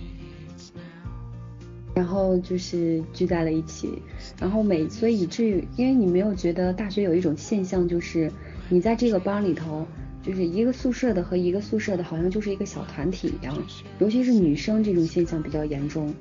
[1.98, 4.00] 然后就是聚在了一起，
[4.40, 8.30] 然后每所以以至于，因为你没有觉得大学有一种现象，就是
[8.68, 9.84] 你在这个班里头，
[10.22, 13.52] 就是一个宿舍的和一个宿舍的，好像就是一个小团体一样，
[13.98, 16.14] 尤其是女生这种现象比较严重。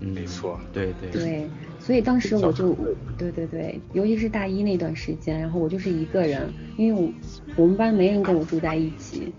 [0.00, 1.08] 嗯，没错对对。
[1.12, 2.76] 对，所以当时我就
[3.16, 7.08] 对对对，尤其是大一那段时间，然后我就是一个人，因为我
[7.62, 9.32] 我们班没人跟我住在一起，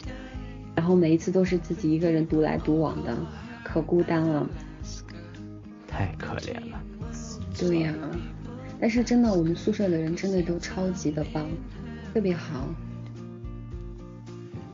[0.76, 3.18] 然后每一次都是自己一个人独来独往的，
[3.66, 4.50] 可孤单了。
[5.98, 6.80] 太可怜了。
[7.58, 7.94] 对呀、
[8.80, 11.44] 但是真的，我们宿舍的人真的都超级的棒，
[12.14, 12.68] 特别好。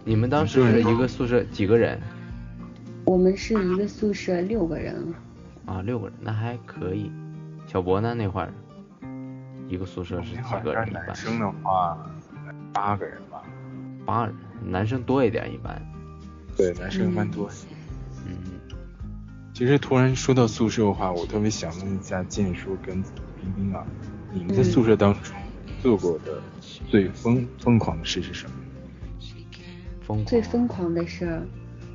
[0.03, 1.97] 你们当时是一个宿舍几个人？
[3.05, 5.13] 我们是一个宿舍六个人，
[5.65, 7.09] 啊，六个人，那还可以。
[7.67, 8.13] 小博呢？
[8.13, 8.53] 那会儿
[9.69, 11.05] 一个宿舍是几个人一般？
[11.07, 11.97] 男生的话，
[12.73, 13.41] 八个人吧。
[14.05, 15.81] 八人，男生多一点一般。
[16.57, 17.49] 对，男生一般多。
[17.49, 17.72] 嗯，
[19.53, 23.01] 其实突然说到宿舍的话，我特别想问一下建叔跟
[23.39, 23.85] 冰冰啊，
[24.33, 25.21] 你们在宿舍当中
[25.81, 26.41] 做过的
[26.89, 28.53] 最疯疯狂的事是什么？
[30.01, 30.25] 疯狂。
[30.25, 31.39] 最疯狂的事，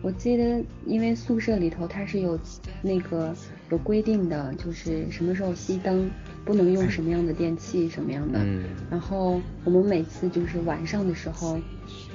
[0.03, 2.39] 我记得，因为宿舍里头它是有
[2.81, 3.35] 那个
[3.71, 6.09] 有规定的，就是什么时候熄灯，
[6.45, 8.39] 不能用什么样的电器，什么样的。
[8.41, 11.59] 嗯然后我们每次就是晚上的时候，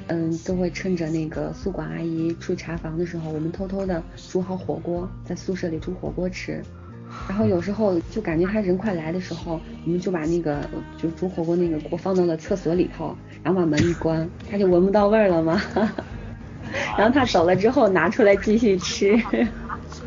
[0.08, 6.62] 嗯，都会趁着那个宿管阿姨去查房的时候，我们偷偷的煮好火锅，在宿舍里煮火锅吃。
[7.30, 15.62] 然后有时候就感觉他人快来的时候，我们就把那个就煮火锅那个锅放到了厕所里头，然后把门一关，他就闻不到味儿了嘛。
[16.98, 19.16] 然后他走了之后拿出来继续吃。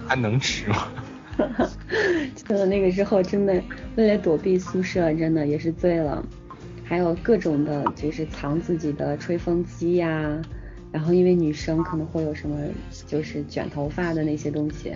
[0.07, 0.89] 还能吃吗？
[2.49, 3.55] 真的那个时候真的
[3.97, 6.25] 为了躲避宿舍，真的也是醉了。
[6.88, 10.40] 还有各种的，就是藏自己的吹风机呀、
[10.92, 12.57] 然后因为女生可能会有什么
[13.09, 14.94] 就是卷头发的那些东西，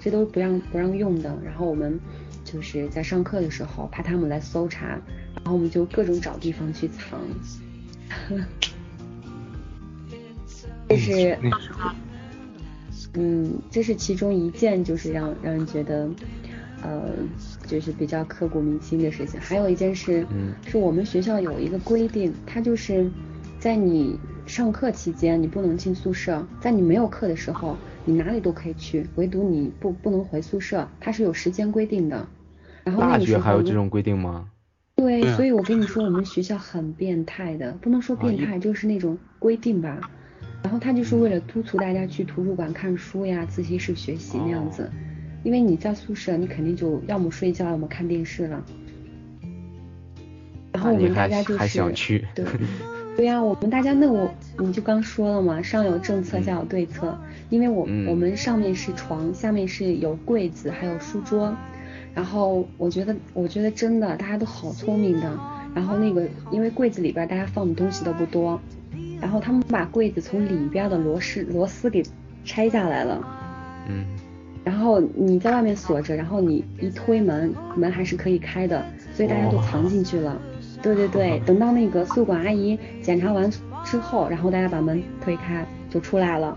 [0.00, 1.36] 这都不让不让用的。
[1.44, 1.98] 然后我们
[2.44, 4.86] 就是在上课的时候怕他们来搜查，
[5.34, 7.20] 然后我们就各种找地方去藏。
[10.88, 11.36] 这是
[13.14, 16.08] 嗯，这是其中一件，就是让让人觉得，
[16.82, 17.10] 呃，
[17.72, 19.40] 就是比较刻骨铭心的事情。
[19.40, 23.10] 还有一件事，嗯是我们学校有一个规定，它就是
[23.58, 32.26] 在你上课期间你不能进宿舍，在你没有课的时候，你哪里都可以去，唯独你不不能回宿舍，它是有时间规定的。
[32.84, 34.50] 然后那大学还有这种规定吗？
[34.96, 39.98] 对，所以我跟你说，我们学校很变态的，不能说变态，就是那种规定吧。
[40.62, 44.88] 然后他就是为了督促大家去图书馆看书呀、自习室学习那样子，
[45.42, 48.64] 因为你在宿舍，你肯定就要么睡觉，要么看电视了。
[50.72, 52.26] 然后我们大家就是还想去？
[52.34, 52.44] 对，
[53.16, 57.18] 对呀、我们大家那我你就刚说了嘛，上有政策，下有对策。
[57.50, 61.54] 因为我、嗯我们上面是床，下面是有柜子，还有书桌。
[62.14, 65.38] 然后我觉得，我觉得真的大家都好聪明的。
[65.74, 68.60] 然后那个，因为柜子里边大家放的东西都不多，
[69.20, 72.02] 然后他们把柜子从里边的螺丝螺丝给
[72.44, 73.20] 拆下来了。
[73.88, 74.04] 嗯，
[74.64, 80.40] 然后你在外面锁着，然后你一推门，门还是可以开的，所以大家都藏进去了。
[80.82, 83.50] 对对对，等到那个宿管阿姨检查完
[83.84, 86.56] 之后，然后大家把门推开就出来了。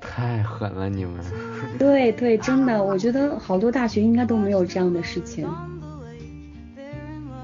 [0.00, 1.14] 太狠了你们。
[1.78, 5.48] 对对，真的，我觉得好多大学应该都没有这样的事情。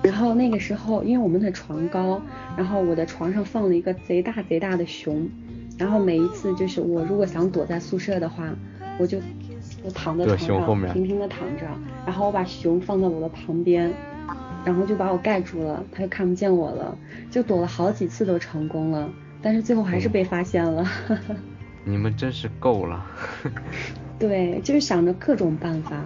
[0.02, 2.20] 然后那个时候，因为我们的床高，
[2.56, 5.28] 然后我的床上放了一个贼大贼大的熊，
[5.78, 8.54] 然后每一次就是我如果想躲在宿舍的话，
[8.98, 9.18] 我就
[9.88, 11.66] 我躺在躲床上熊后面平平的躺着，
[12.04, 13.90] 然后我把熊放在我的旁边，
[14.62, 16.96] 然后就把我盖住了，它就看不见我了，
[17.30, 19.08] 就躲了好几次都成功了，
[19.40, 20.86] 但是最后还是被发现了。
[21.84, 23.06] 你们真是够了。
[24.18, 26.04] 对，就是想着各种办法，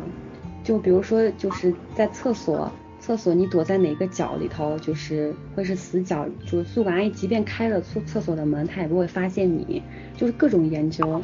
[0.63, 2.71] 就比如说就是在厕所，
[3.01, 9.83] 厕所你躲在哪个角里头，就是会是死角，就是宿管阿姨即便开了厕厕所的门，她也不会发现你，
[10.17, 11.21] 就是各种研究。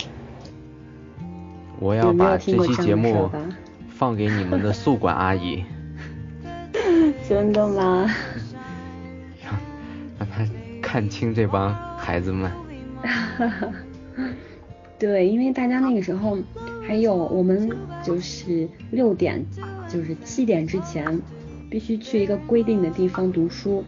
[1.81, 3.31] 我要把这期节目
[3.89, 5.65] 放给你们的宿管 阿姨，
[7.29, 8.11] 真的吗？
[10.19, 10.45] 让他
[10.83, 12.51] 看清这帮孩子们。
[14.99, 16.37] 对，因为大家那个时候
[16.85, 17.71] 还有我们
[18.03, 19.47] 就是六点，
[19.89, 21.21] 就是七点之前
[21.71, 23.85] 必须去一个规定的地方读书，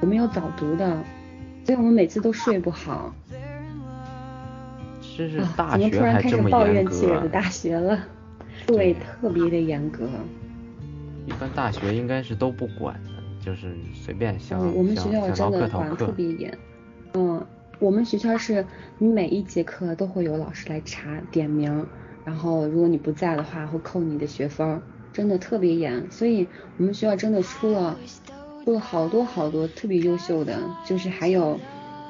[0.00, 1.00] 我们有早读的，
[1.64, 3.14] 所以我们每次都睡不好。
[5.20, 7.28] 这是啊，大学还这开始抱么严格啊怨起我的？
[7.28, 7.98] 大学了？
[8.66, 10.08] 对，特别的严格。
[11.26, 13.10] 一般大学应该是都不管的，
[13.44, 15.68] 就是随便想嗯，我们学校真的。
[15.68, 16.56] 管得特别严。
[17.12, 17.44] 嗯，
[17.78, 18.64] 我们学校是
[18.96, 21.86] 你每一节课都会有老师来查点名，
[22.24, 24.80] 然后如果你不在的话会扣你的学分，
[25.12, 26.10] 真的特别严。
[26.10, 26.48] 所以
[26.78, 27.94] 我们学校真的出了
[28.64, 31.60] 出了好多好多特别优秀的，就是还有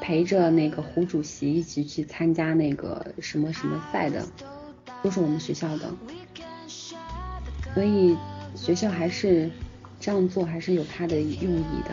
[0.00, 4.24] 陪着那个胡主席一起去参加那个什么什么赛的，
[5.02, 5.90] 都是我们学校的。
[7.74, 8.16] 所以
[8.54, 9.50] 学校还是
[10.00, 11.90] 这样做，还是有它的用意的。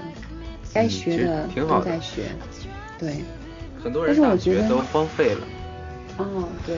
[0.73, 2.23] 该学的都在学，
[2.99, 3.17] 对，
[3.83, 5.47] 很多但人大是我觉得学都荒废了。
[6.17, 6.77] 哦对。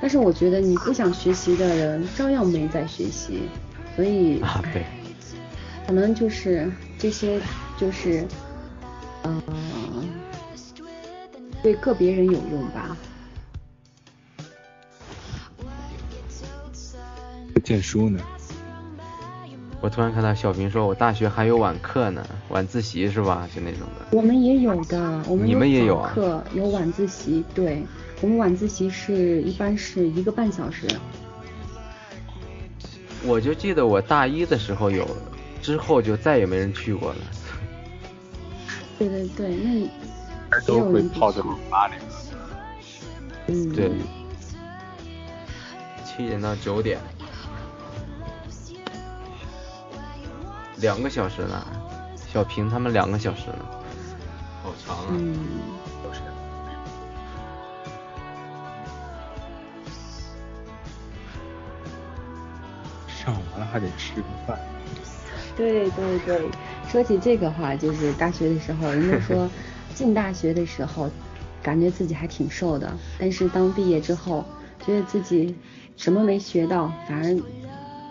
[0.00, 3.42] 但是我觉得你不想学习的人，照样没在学习，
[3.94, 4.84] 所以啊，对，
[5.86, 7.40] 可能就是这些
[7.78, 8.26] 就是，
[9.22, 9.42] 呃，
[11.62, 12.96] 对个别人有用吧。
[17.64, 18.20] 见书呢？
[19.80, 23.48] 我突然看到小平说，我大学还有晚课呢，晚自习是吧？
[23.54, 24.16] 就那种的。
[24.16, 27.84] 我们也有的，我们你们也有早啊课有晚自习，对，
[28.20, 30.86] 我们晚自习是一般是一个半小时。
[33.24, 35.08] 我就记得我大一的时候有，
[35.60, 37.18] 之后就再也没人去过了。
[39.08, 39.90] 对对对，那也
[40.66, 41.94] 都会泡在去网吧里。
[43.48, 43.90] 嗯，对，
[46.04, 47.00] 七点到九点，
[50.76, 51.66] 两个小时呢。
[52.32, 53.66] 小平他们两个小时呢，
[54.62, 55.04] 好长啊。
[55.10, 55.36] 嗯，
[63.08, 64.58] 上完了还得吃个饭。
[65.54, 66.48] 对对对，
[66.92, 69.48] 说起这个话，就是大学的时候，人家说
[69.96, 71.10] 进大学的时候，
[71.62, 74.44] 感觉自己还挺瘦的，但是当毕业之后，
[74.84, 75.56] 觉得自己
[75.96, 77.42] 什么没学到，反而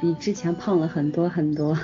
[0.02, 1.78] 比之前胖了很多很多。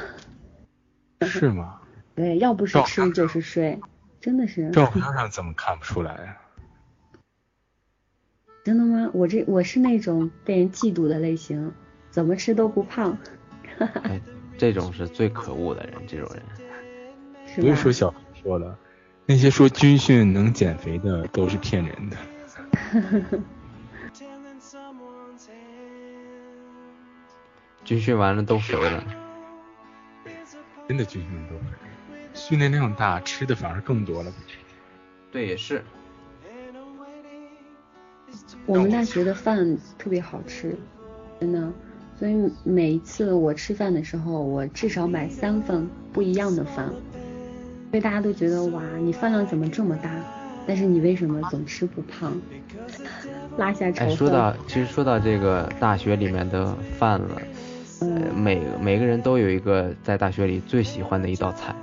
[1.21, 1.79] 是吗？
[2.15, 3.79] 对，要不是吃就是睡，
[4.19, 4.71] 真的是。
[4.71, 6.33] 照片上怎么看不出来啊？
[8.65, 9.11] 真的吗？
[9.13, 11.71] 我这我是那种被人嫉妒的类型，
[12.09, 13.15] 怎么吃都不胖，
[14.01, 14.19] 哎，
[14.57, 16.41] 这种是最可恶的人，这种人。
[17.61, 17.67] 是？
[17.69, 18.77] 不是说小红说了，
[19.25, 22.17] 那些说军训能减肥的都是骗人的。
[27.83, 29.03] 军训完了都肥了，
[30.87, 31.65] 真的军训都肥，
[32.33, 34.31] 训练量大，吃的反而更多了。
[35.31, 35.81] 对，也是。
[38.65, 40.77] 我们大学的饭特别好吃，
[41.39, 41.71] 真的，
[42.19, 46.93] 所以每一次我吃饭的时候，我至少买三份不一样的饭，
[47.91, 50.09] 所以大家都觉得哇，你饭量怎么这么大？
[50.67, 52.39] 但是你为什么总吃不胖？
[53.57, 57.41] 拉下仇哎，说到其实说到这个大学里面的饭了，
[58.01, 61.73] 呃，嗯每每个人都有一个在大学里最喜欢的一道菜，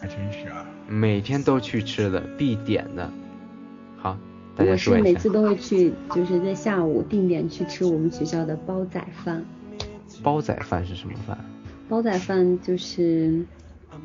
[0.00, 3.10] 还真是啊，每天都去吃的必点的。
[3.96, 4.16] 好，
[4.54, 5.28] 大家我说一下是每次。
[5.28, 9.44] 都会去，就是在下午定点去吃我们学校的煲仔饭。
[10.22, 11.36] 煲仔饭是什么饭？
[11.88, 13.44] 煲仔饭就是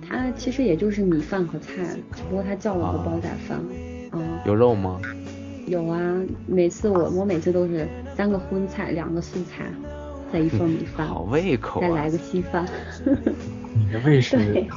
[0.07, 1.83] 它其实也就是米饭和菜，
[2.15, 3.59] 只不过它叫了个煲仔饭。
[4.13, 4.99] 嗯，有肉吗？
[5.67, 5.99] 有啊，
[6.47, 9.71] 每次我我每次都是三个荤菜，两个素菜，
[10.33, 12.09] 再一份米饭，好胃口啊再来！
[12.09, 12.65] 个稀饭。
[13.73, 14.67] 你的胃是 对，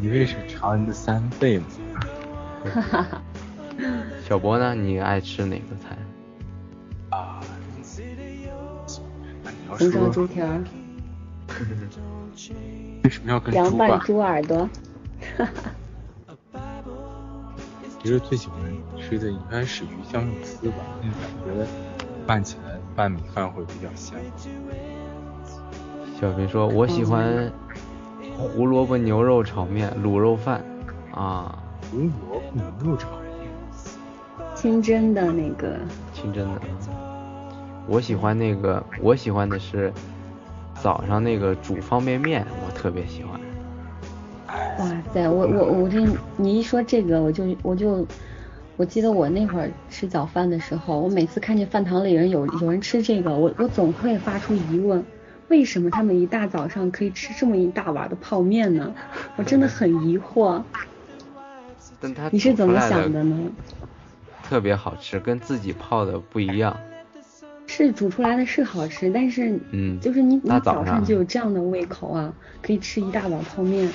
[0.00, 1.64] 你胃是常人的三倍吗？
[2.74, 3.22] 哈哈哈。
[4.26, 4.74] 小博呢？
[4.74, 5.96] 你爱吃哪个菜？
[7.10, 7.40] 啊，
[9.42, 10.64] 那你要红烧猪说蹄儿，
[13.04, 14.68] 为什么要跟凉拌猪耳朵。
[18.02, 18.60] 其实最喜欢
[19.00, 21.66] 吃的应该是鱼香肉丝吧，那感觉
[22.26, 24.16] 拌起来拌米饭会比较香。
[26.20, 27.52] 小平说：“我喜欢
[28.36, 30.64] 胡萝卜牛肉炒面、卤肉饭
[31.12, 31.58] 啊，
[31.90, 33.30] 胡萝卜牛肉炒面，
[34.54, 35.76] 清蒸的那个，
[36.12, 36.60] 清蒸的。
[37.88, 39.92] 我喜欢那个，我喜欢的是
[40.86, 43.40] 早上那个煮方便面，我特别喜欢。
[44.78, 46.06] 哇塞，我我我这
[46.36, 48.06] 你一说这个，我就我就
[48.76, 55.04] 我记得我那会儿吃早饭的时候，我每次看见饭堂里人有有人吃这个，我我总会发出疑问，
[55.48, 58.94] 为什么他们一大早上可以吃这么一大碗的泡面呢？
[59.34, 60.62] 我真的很疑惑。
[62.30, 63.36] 你是怎么想的呢？
[64.44, 66.78] 特别好吃，跟自己泡的不一样。
[67.66, 73.92] 是煮出来的是好吃，但是嗯就是你你早上就有这样的胃口啊，可以吃一大碗泡面，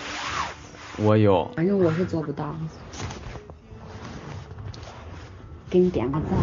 [0.98, 2.56] 我有，反正我是做不到。
[5.70, 6.38] 给你点个赞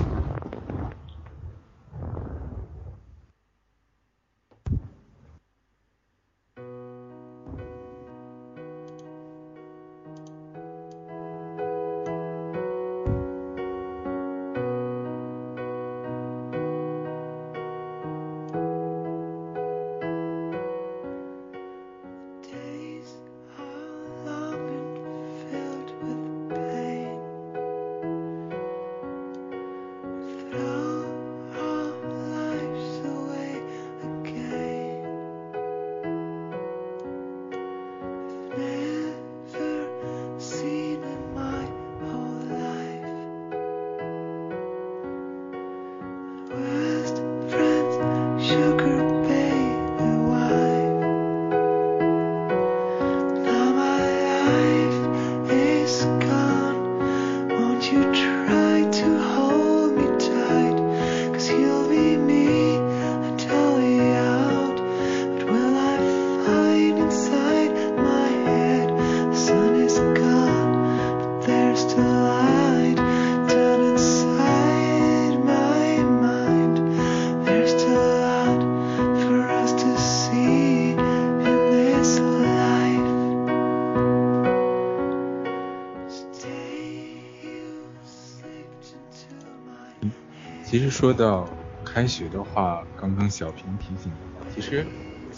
[90.89, 91.47] 实说到
[91.85, 94.87] 开学的话，刚刚小平提醒我，其实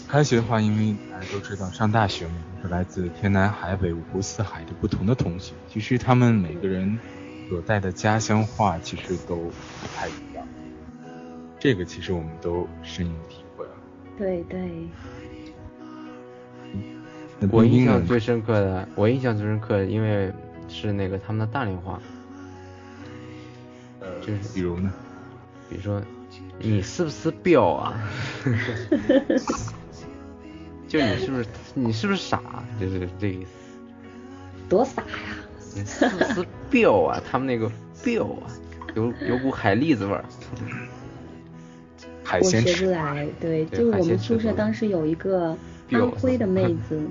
[0.07, 6.97] 开学的话，因为大家都知道上大学嘛，是来自天南海北、五湖四海的不同的同学，其实他们每个人
[7.49, 10.47] 所带的家乡话其实都不太一样，
[11.59, 13.71] 这个其实我们都深有体会啊。
[14.17, 14.87] 对对，
[17.51, 20.31] 我印象最深刻的，我印象最深刻的，因为
[20.69, 21.99] 是那个他们的大连话，
[23.99, 24.91] 呃，就是比如呢？
[25.71, 26.01] 比如说
[26.59, 27.97] 你是不是彪啊？
[30.85, 32.41] 就你是不是你是不是傻？
[32.77, 33.49] 就是这意思。
[34.67, 35.07] 多傻呀！
[35.73, 37.21] 你是不是彪啊？
[37.31, 37.71] 他们那个
[38.03, 38.51] 彪啊，
[38.95, 40.25] 有有股海蛎子味儿。
[40.27, 40.37] 我
[41.97, 45.55] 学不海鲜吃，来，对，对就是我们宿舍当时有一个
[45.91, 47.01] 安徽的妹子，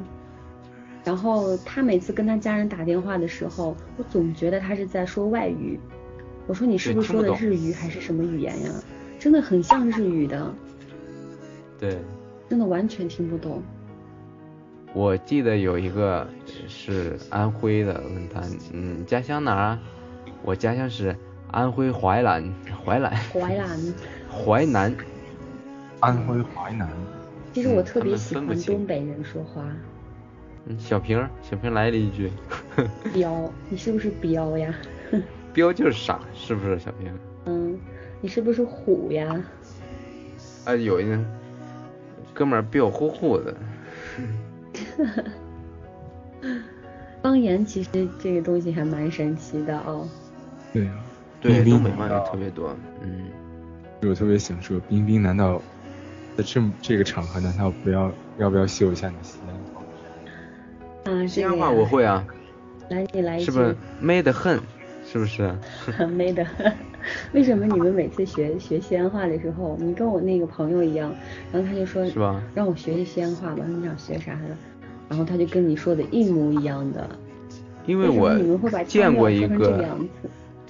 [1.03, 5.81] 然后她每次跟她家人打电话的时候，我总觉得她是在说外语。
[6.51, 8.71] 我说你是不是说的日语还是什么语言呀？
[9.21, 10.53] 真的很像日语的，
[11.79, 11.97] 对，
[12.49, 13.63] 真的完全听不懂。
[14.93, 16.27] 我记得有一个
[16.67, 18.43] 是安徽的，问他，
[18.73, 19.81] 嗯，家乡哪儿啊？
[20.43, 21.15] 我家乡是
[21.53, 22.53] 安徽淮南，
[22.85, 23.79] 淮南，淮南，
[24.29, 24.97] 淮南。
[26.01, 26.89] 安徽淮南，
[27.53, 29.65] 其实我特别喜欢东北人说话。
[30.67, 32.29] 嗯，小平儿，小平儿来了一句，
[33.13, 34.75] 彪，你是不是彪呀？
[35.53, 37.13] 彪就是傻，是不是小平？
[37.47, 37.79] 嗯，
[38.21, 39.43] 你是不是虎呀？
[40.65, 41.19] 啊，有一个
[42.35, 43.57] 哥们儿彪呼呼的，
[47.23, 50.07] 方言其实这个东西还蛮神奇的哦。
[50.73, 50.95] 对啊，
[51.41, 53.31] 对，东北话难道也特别多，嗯，
[54.03, 55.61] 我特别想说，冰冰难道
[56.37, 59.81] 在这么这个场合，难道不要要不要秀一下你的西安话？
[61.05, 62.25] 啊，这个西安话呀我会啊，
[62.91, 63.47] 来，你来一句。
[63.47, 64.61] 是不是美得很？
[65.11, 65.53] 是不是？
[66.07, 66.47] 没的。
[67.33, 71.13] 为什么你们每次学学西安话的时候，你跟我那个朋友一样，
[71.51, 74.57] 然后他就说是吧让我学学西安话吧，你想学啥的，
[75.09, 77.09] 然后他就跟你说的一模一样的。
[77.87, 79.99] 因为我你们会把见过一个，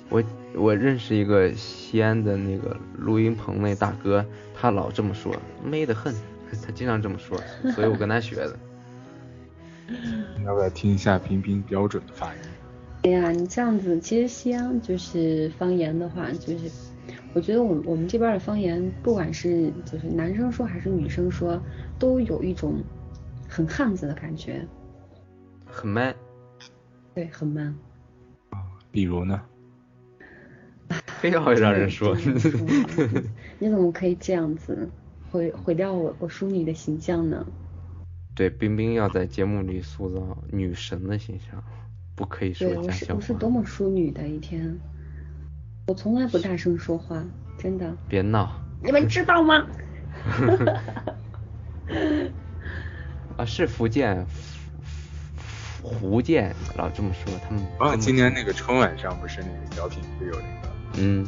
[0.08, 0.22] 我
[0.54, 4.24] 我认识一个西安的那个录音棚那大哥，
[4.54, 6.14] 他老这么说，美得很，
[6.64, 7.36] 他经常这么说，
[7.72, 8.56] 所以我跟他学的。
[10.46, 12.40] 要不要听一下冰冰标准的发音？
[13.02, 16.70] 哎呀，你这样子，其实西安就是方言的话，就是
[17.32, 21.60] 我觉得我们我们这边的方言，不管是就是男生说还是女生说，
[21.98, 22.82] 都有一种
[23.48, 24.66] 很汉子的感觉，
[25.64, 26.14] 很 man。
[27.14, 27.74] 对，很 man。
[28.92, 29.40] 比如呢？
[31.20, 32.16] 非要让人说
[33.60, 34.88] 你怎么可以这样子
[35.30, 37.46] 毁毁掉我我淑女的形象呢？
[38.34, 41.62] 对，冰冰要在节目里塑造女神的形象，
[42.14, 43.34] 不可以说家乡是我是。
[43.34, 44.78] 多么淑女的一天，
[45.86, 47.22] 我从来不大声说话，
[47.58, 48.52] 真的，别闹
[48.82, 49.66] 你们知道吗？
[53.36, 53.44] 啊！
[53.44, 54.24] 是福建，
[55.36, 60.68] 福福建老这么说，他们啊，今年那个春晚上不是那个小品不有那个？
[60.98, 61.26] 嗯，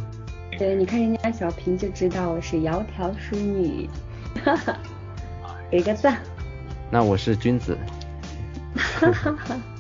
[0.59, 3.89] 对，你看人家小平就知道我是窈窕淑女，
[4.45, 4.79] 哈哈，
[5.71, 6.21] 给个赞。
[6.91, 7.79] 那我是君子，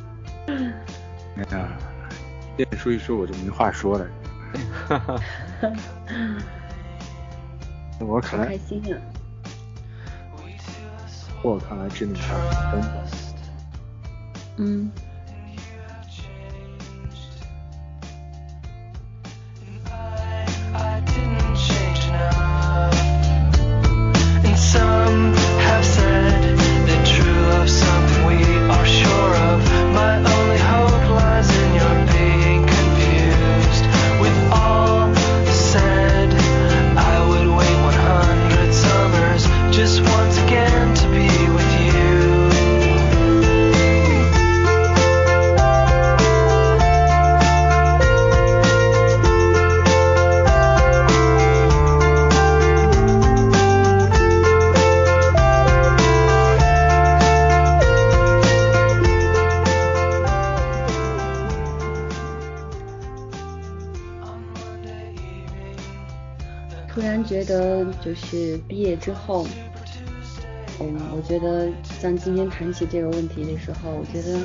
[1.50, 1.68] 哎呀，
[2.56, 4.06] 先说一说我就没话说了。
[8.00, 8.98] 我看来好开，心啊！
[11.42, 12.22] 我看来真的是
[12.70, 13.06] 真的。
[14.58, 14.90] 嗯，
[69.02, 69.44] 之后，
[70.78, 71.68] 嗯，我觉得
[72.00, 74.38] 像今天谈起这个问题的时候，我觉得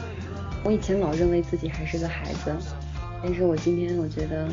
[0.63, 2.51] 我以前老认为自己还是个孩子，
[3.21, 4.49] 但是我今天我觉得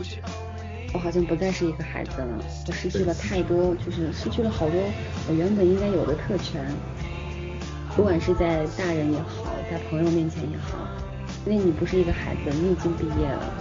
[0.92, 2.38] 我好像不再是一个孩子了，
[2.68, 4.78] 我失去了太多，就是失去了好多
[5.26, 6.62] 我原本应该有的特权，
[7.96, 10.86] 不管是在大人也好，在朋友面前也好，
[11.46, 13.54] 因为你不是一个孩子，你已经毕业了，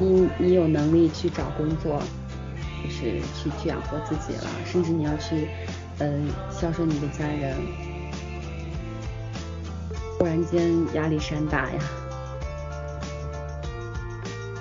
[0.00, 2.02] 你你有能力去找工作，
[2.82, 5.48] 就是去去养活自己了，甚至你要去，
[5.98, 6.08] 呃，
[6.50, 7.56] 孝顺你的家人。
[10.18, 11.78] 忽然间压力山大呀！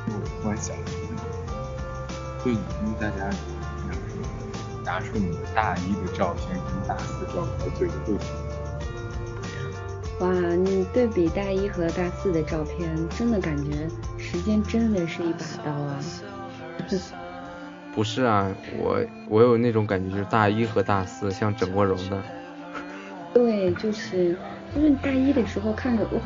[0.07, 0.11] 我
[0.41, 1.23] 突然想到一个问题，
[2.43, 2.59] 对你
[2.89, 3.29] 们大家
[3.87, 4.17] 两个人
[4.83, 8.23] 拿出你的大一的照片跟大四照片做一个对比。
[10.19, 15.99] 哇，你对比大一和大四的照片，真的感觉时间真的是一把刀啊！
[17.95, 22.21] 不是啊，我我有那种感觉，就是大一和大四像整过容的，
[23.33, 24.35] 对，就是
[24.75, 26.21] 就是大一的时候看着哇，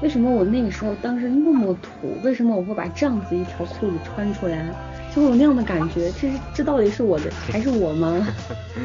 [0.00, 2.16] 为什么我那个时候当时那么土？
[2.22, 4.64] 为什么我会把这样子一条裤子穿出来？
[5.12, 8.24] 就会有那样的感觉，这是这到底是我的还是我吗？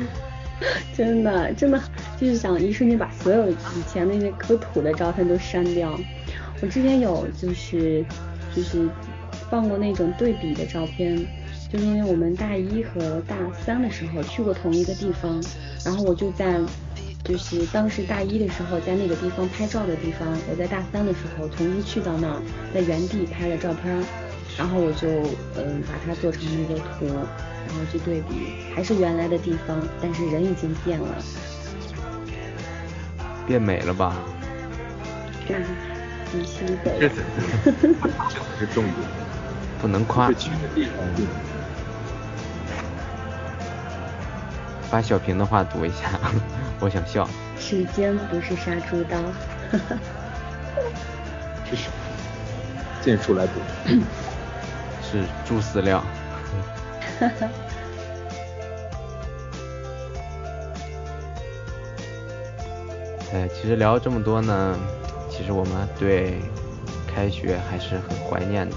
[0.95, 1.79] 真的真的
[2.17, 3.55] 就是想一瞬间把所有以
[3.87, 5.99] 前那些可土的照片都删掉。
[6.61, 8.03] 我之前有就是
[8.55, 8.87] 就是
[9.49, 11.13] 放过那种对比的照片，
[11.73, 15.43] 就是因为我们大一和大三的时候去过同一个地方，
[15.83, 16.61] 然后我就在
[17.23, 22.39] 就是当时大一的时候在那个地方拍照的地方，我在大三的时候重新去到那儿，
[22.75, 23.91] 在原地拍了照片，
[24.55, 25.07] 然后我就
[25.57, 31.07] 嗯把它做成一个图，然后去对比，还是原来的地方，但是人已经变了。
[33.47, 34.15] 变美了吧？
[35.49, 35.57] 那
[36.31, 37.23] 必须得这才是
[37.73, 38.95] 这才是重点，
[39.81, 40.35] 不能夸是。
[44.93, 46.19] 把小平的话读一下，
[46.79, 47.27] 我想笑。
[47.57, 49.17] 时间不是杀猪刀。
[51.67, 51.89] 这是
[53.01, 53.53] 剑术来读。
[55.01, 56.03] 是猪饲料。
[63.33, 64.77] 哎，其实聊这么多呢，
[65.27, 66.39] 其实我们对
[67.07, 68.75] 开学还是很怀念的。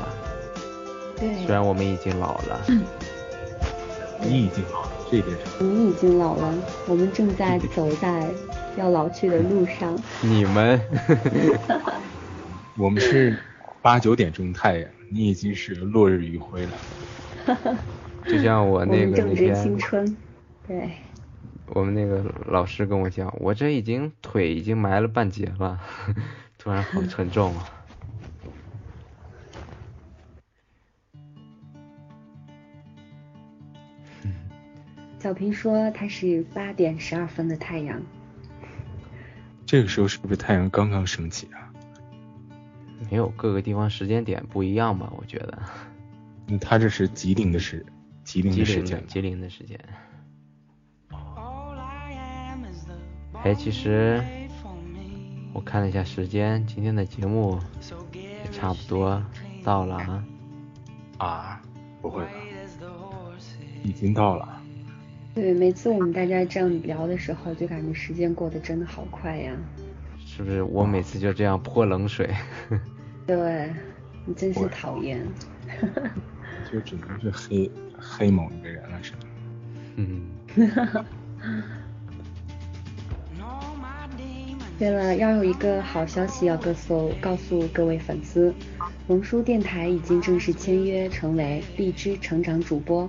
[1.19, 2.59] 对，虽然我们已经老了，
[4.19, 5.47] 你已经老了，这一点上。
[5.61, 6.55] 你已经老了，
[6.89, 8.29] 我们正在走在
[8.77, 9.99] 要老去的路上。
[10.21, 10.81] 你们
[12.79, 13.39] 我们是
[13.81, 16.73] 八九点钟太阳，你已经是落日余晖了。
[18.27, 20.17] 就像我我那个正值青天，春。
[20.67, 20.91] 对，
[21.69, 25.79] 我们那个老师跟我讲，我这已经腿已经埋了半截了，
[26.59, 27.71] 突然好沉重啊。
[35.27, 38.01] 小平说他是八点十二分的太阳。
[39.66, 41.66] 这个时候是不是太阳刚刚升起啊？
[43.11, 45.12] 没有，各个地方时间点不一样吧？
[45.18, 45.59] 我觉得。
[46.47, 47.85] 嗯，他这是吉林的时，
[48.22, 49.05] 吉林的的时间。
[49.09, 49.77] 吉林的时间。
[53.43, 54.22] 哎，其实
[55.53, 57.59] 我看了一下时间，今天的节目
[58.12, 59.20] 也差不多
[59.64, 60.24] 到了啊。
[61.18, 61.62] 啊，
[62.01, 62.31] 不会吧？
[63.83, 64.56] 已经到了。
[65.37, 69.55] 对，每次我们大家这样聊的时候，就感觉时间过得真的好快呀。
[70.18, 72.34] 是不是我每次就这样泼冷水？
[73.26, 73.70] 对，
[74.24, 75.20] 你真是讨厌。
[76.72, 79.18] 就只能是黑黑某一个人了，是吧？
[79.97, 80.22] 嗯，
[84.78, 88.55] 对了，要有一个好消息要告诉告诉各位粉丝，
[89.09, 93.07] 龙叔电台已经正式签约成为荔枝成长主播，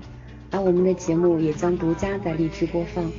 [0.52, 3.12] 而我们的节目也将独家在荔枝播放。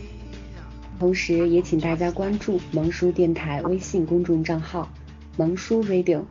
[0.98, 4.88] 同时，也请大家关注萌叔电台微信公众账号
[5.38, 6.22] “萌叔 Radio”，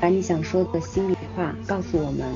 [0.00, 2.26] 把你想说的心里话告诉我们。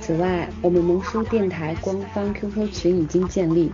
[0.00, 3.70] 此外，我们萌叔电台官方 QQ 群已经建立，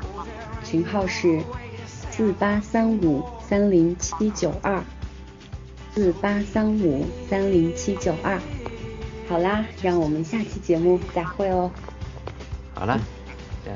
[0.65, 1.41] 群号是
[1.87, 4.83] 四八三五三零七九二，
[5.95, 8.41] 四八三五三零七九二。
[9.29, 11.71] 好啦，让我们下期节目再会哦，
[12.79, 13.01] 好了，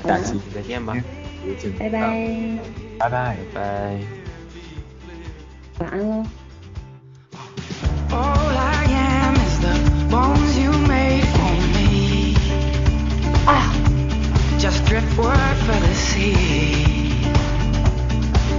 [0.04, 0.94] 下期再见吧，
[1.78, 1.98] 拜拜，
[2.98, 3.98] 拜拜，拜拜，
[5.78, 6.26] 晚安喽。
[14.60, 17.24] just driftwood for the sea,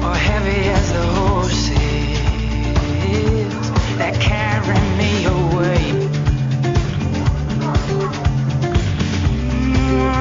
[0.01, 1.77] or heavy as the horses
[3.99, 5.93] that carry me away.
[7.61, 7.69] Mm.
[10.01, 10.20] -hmm.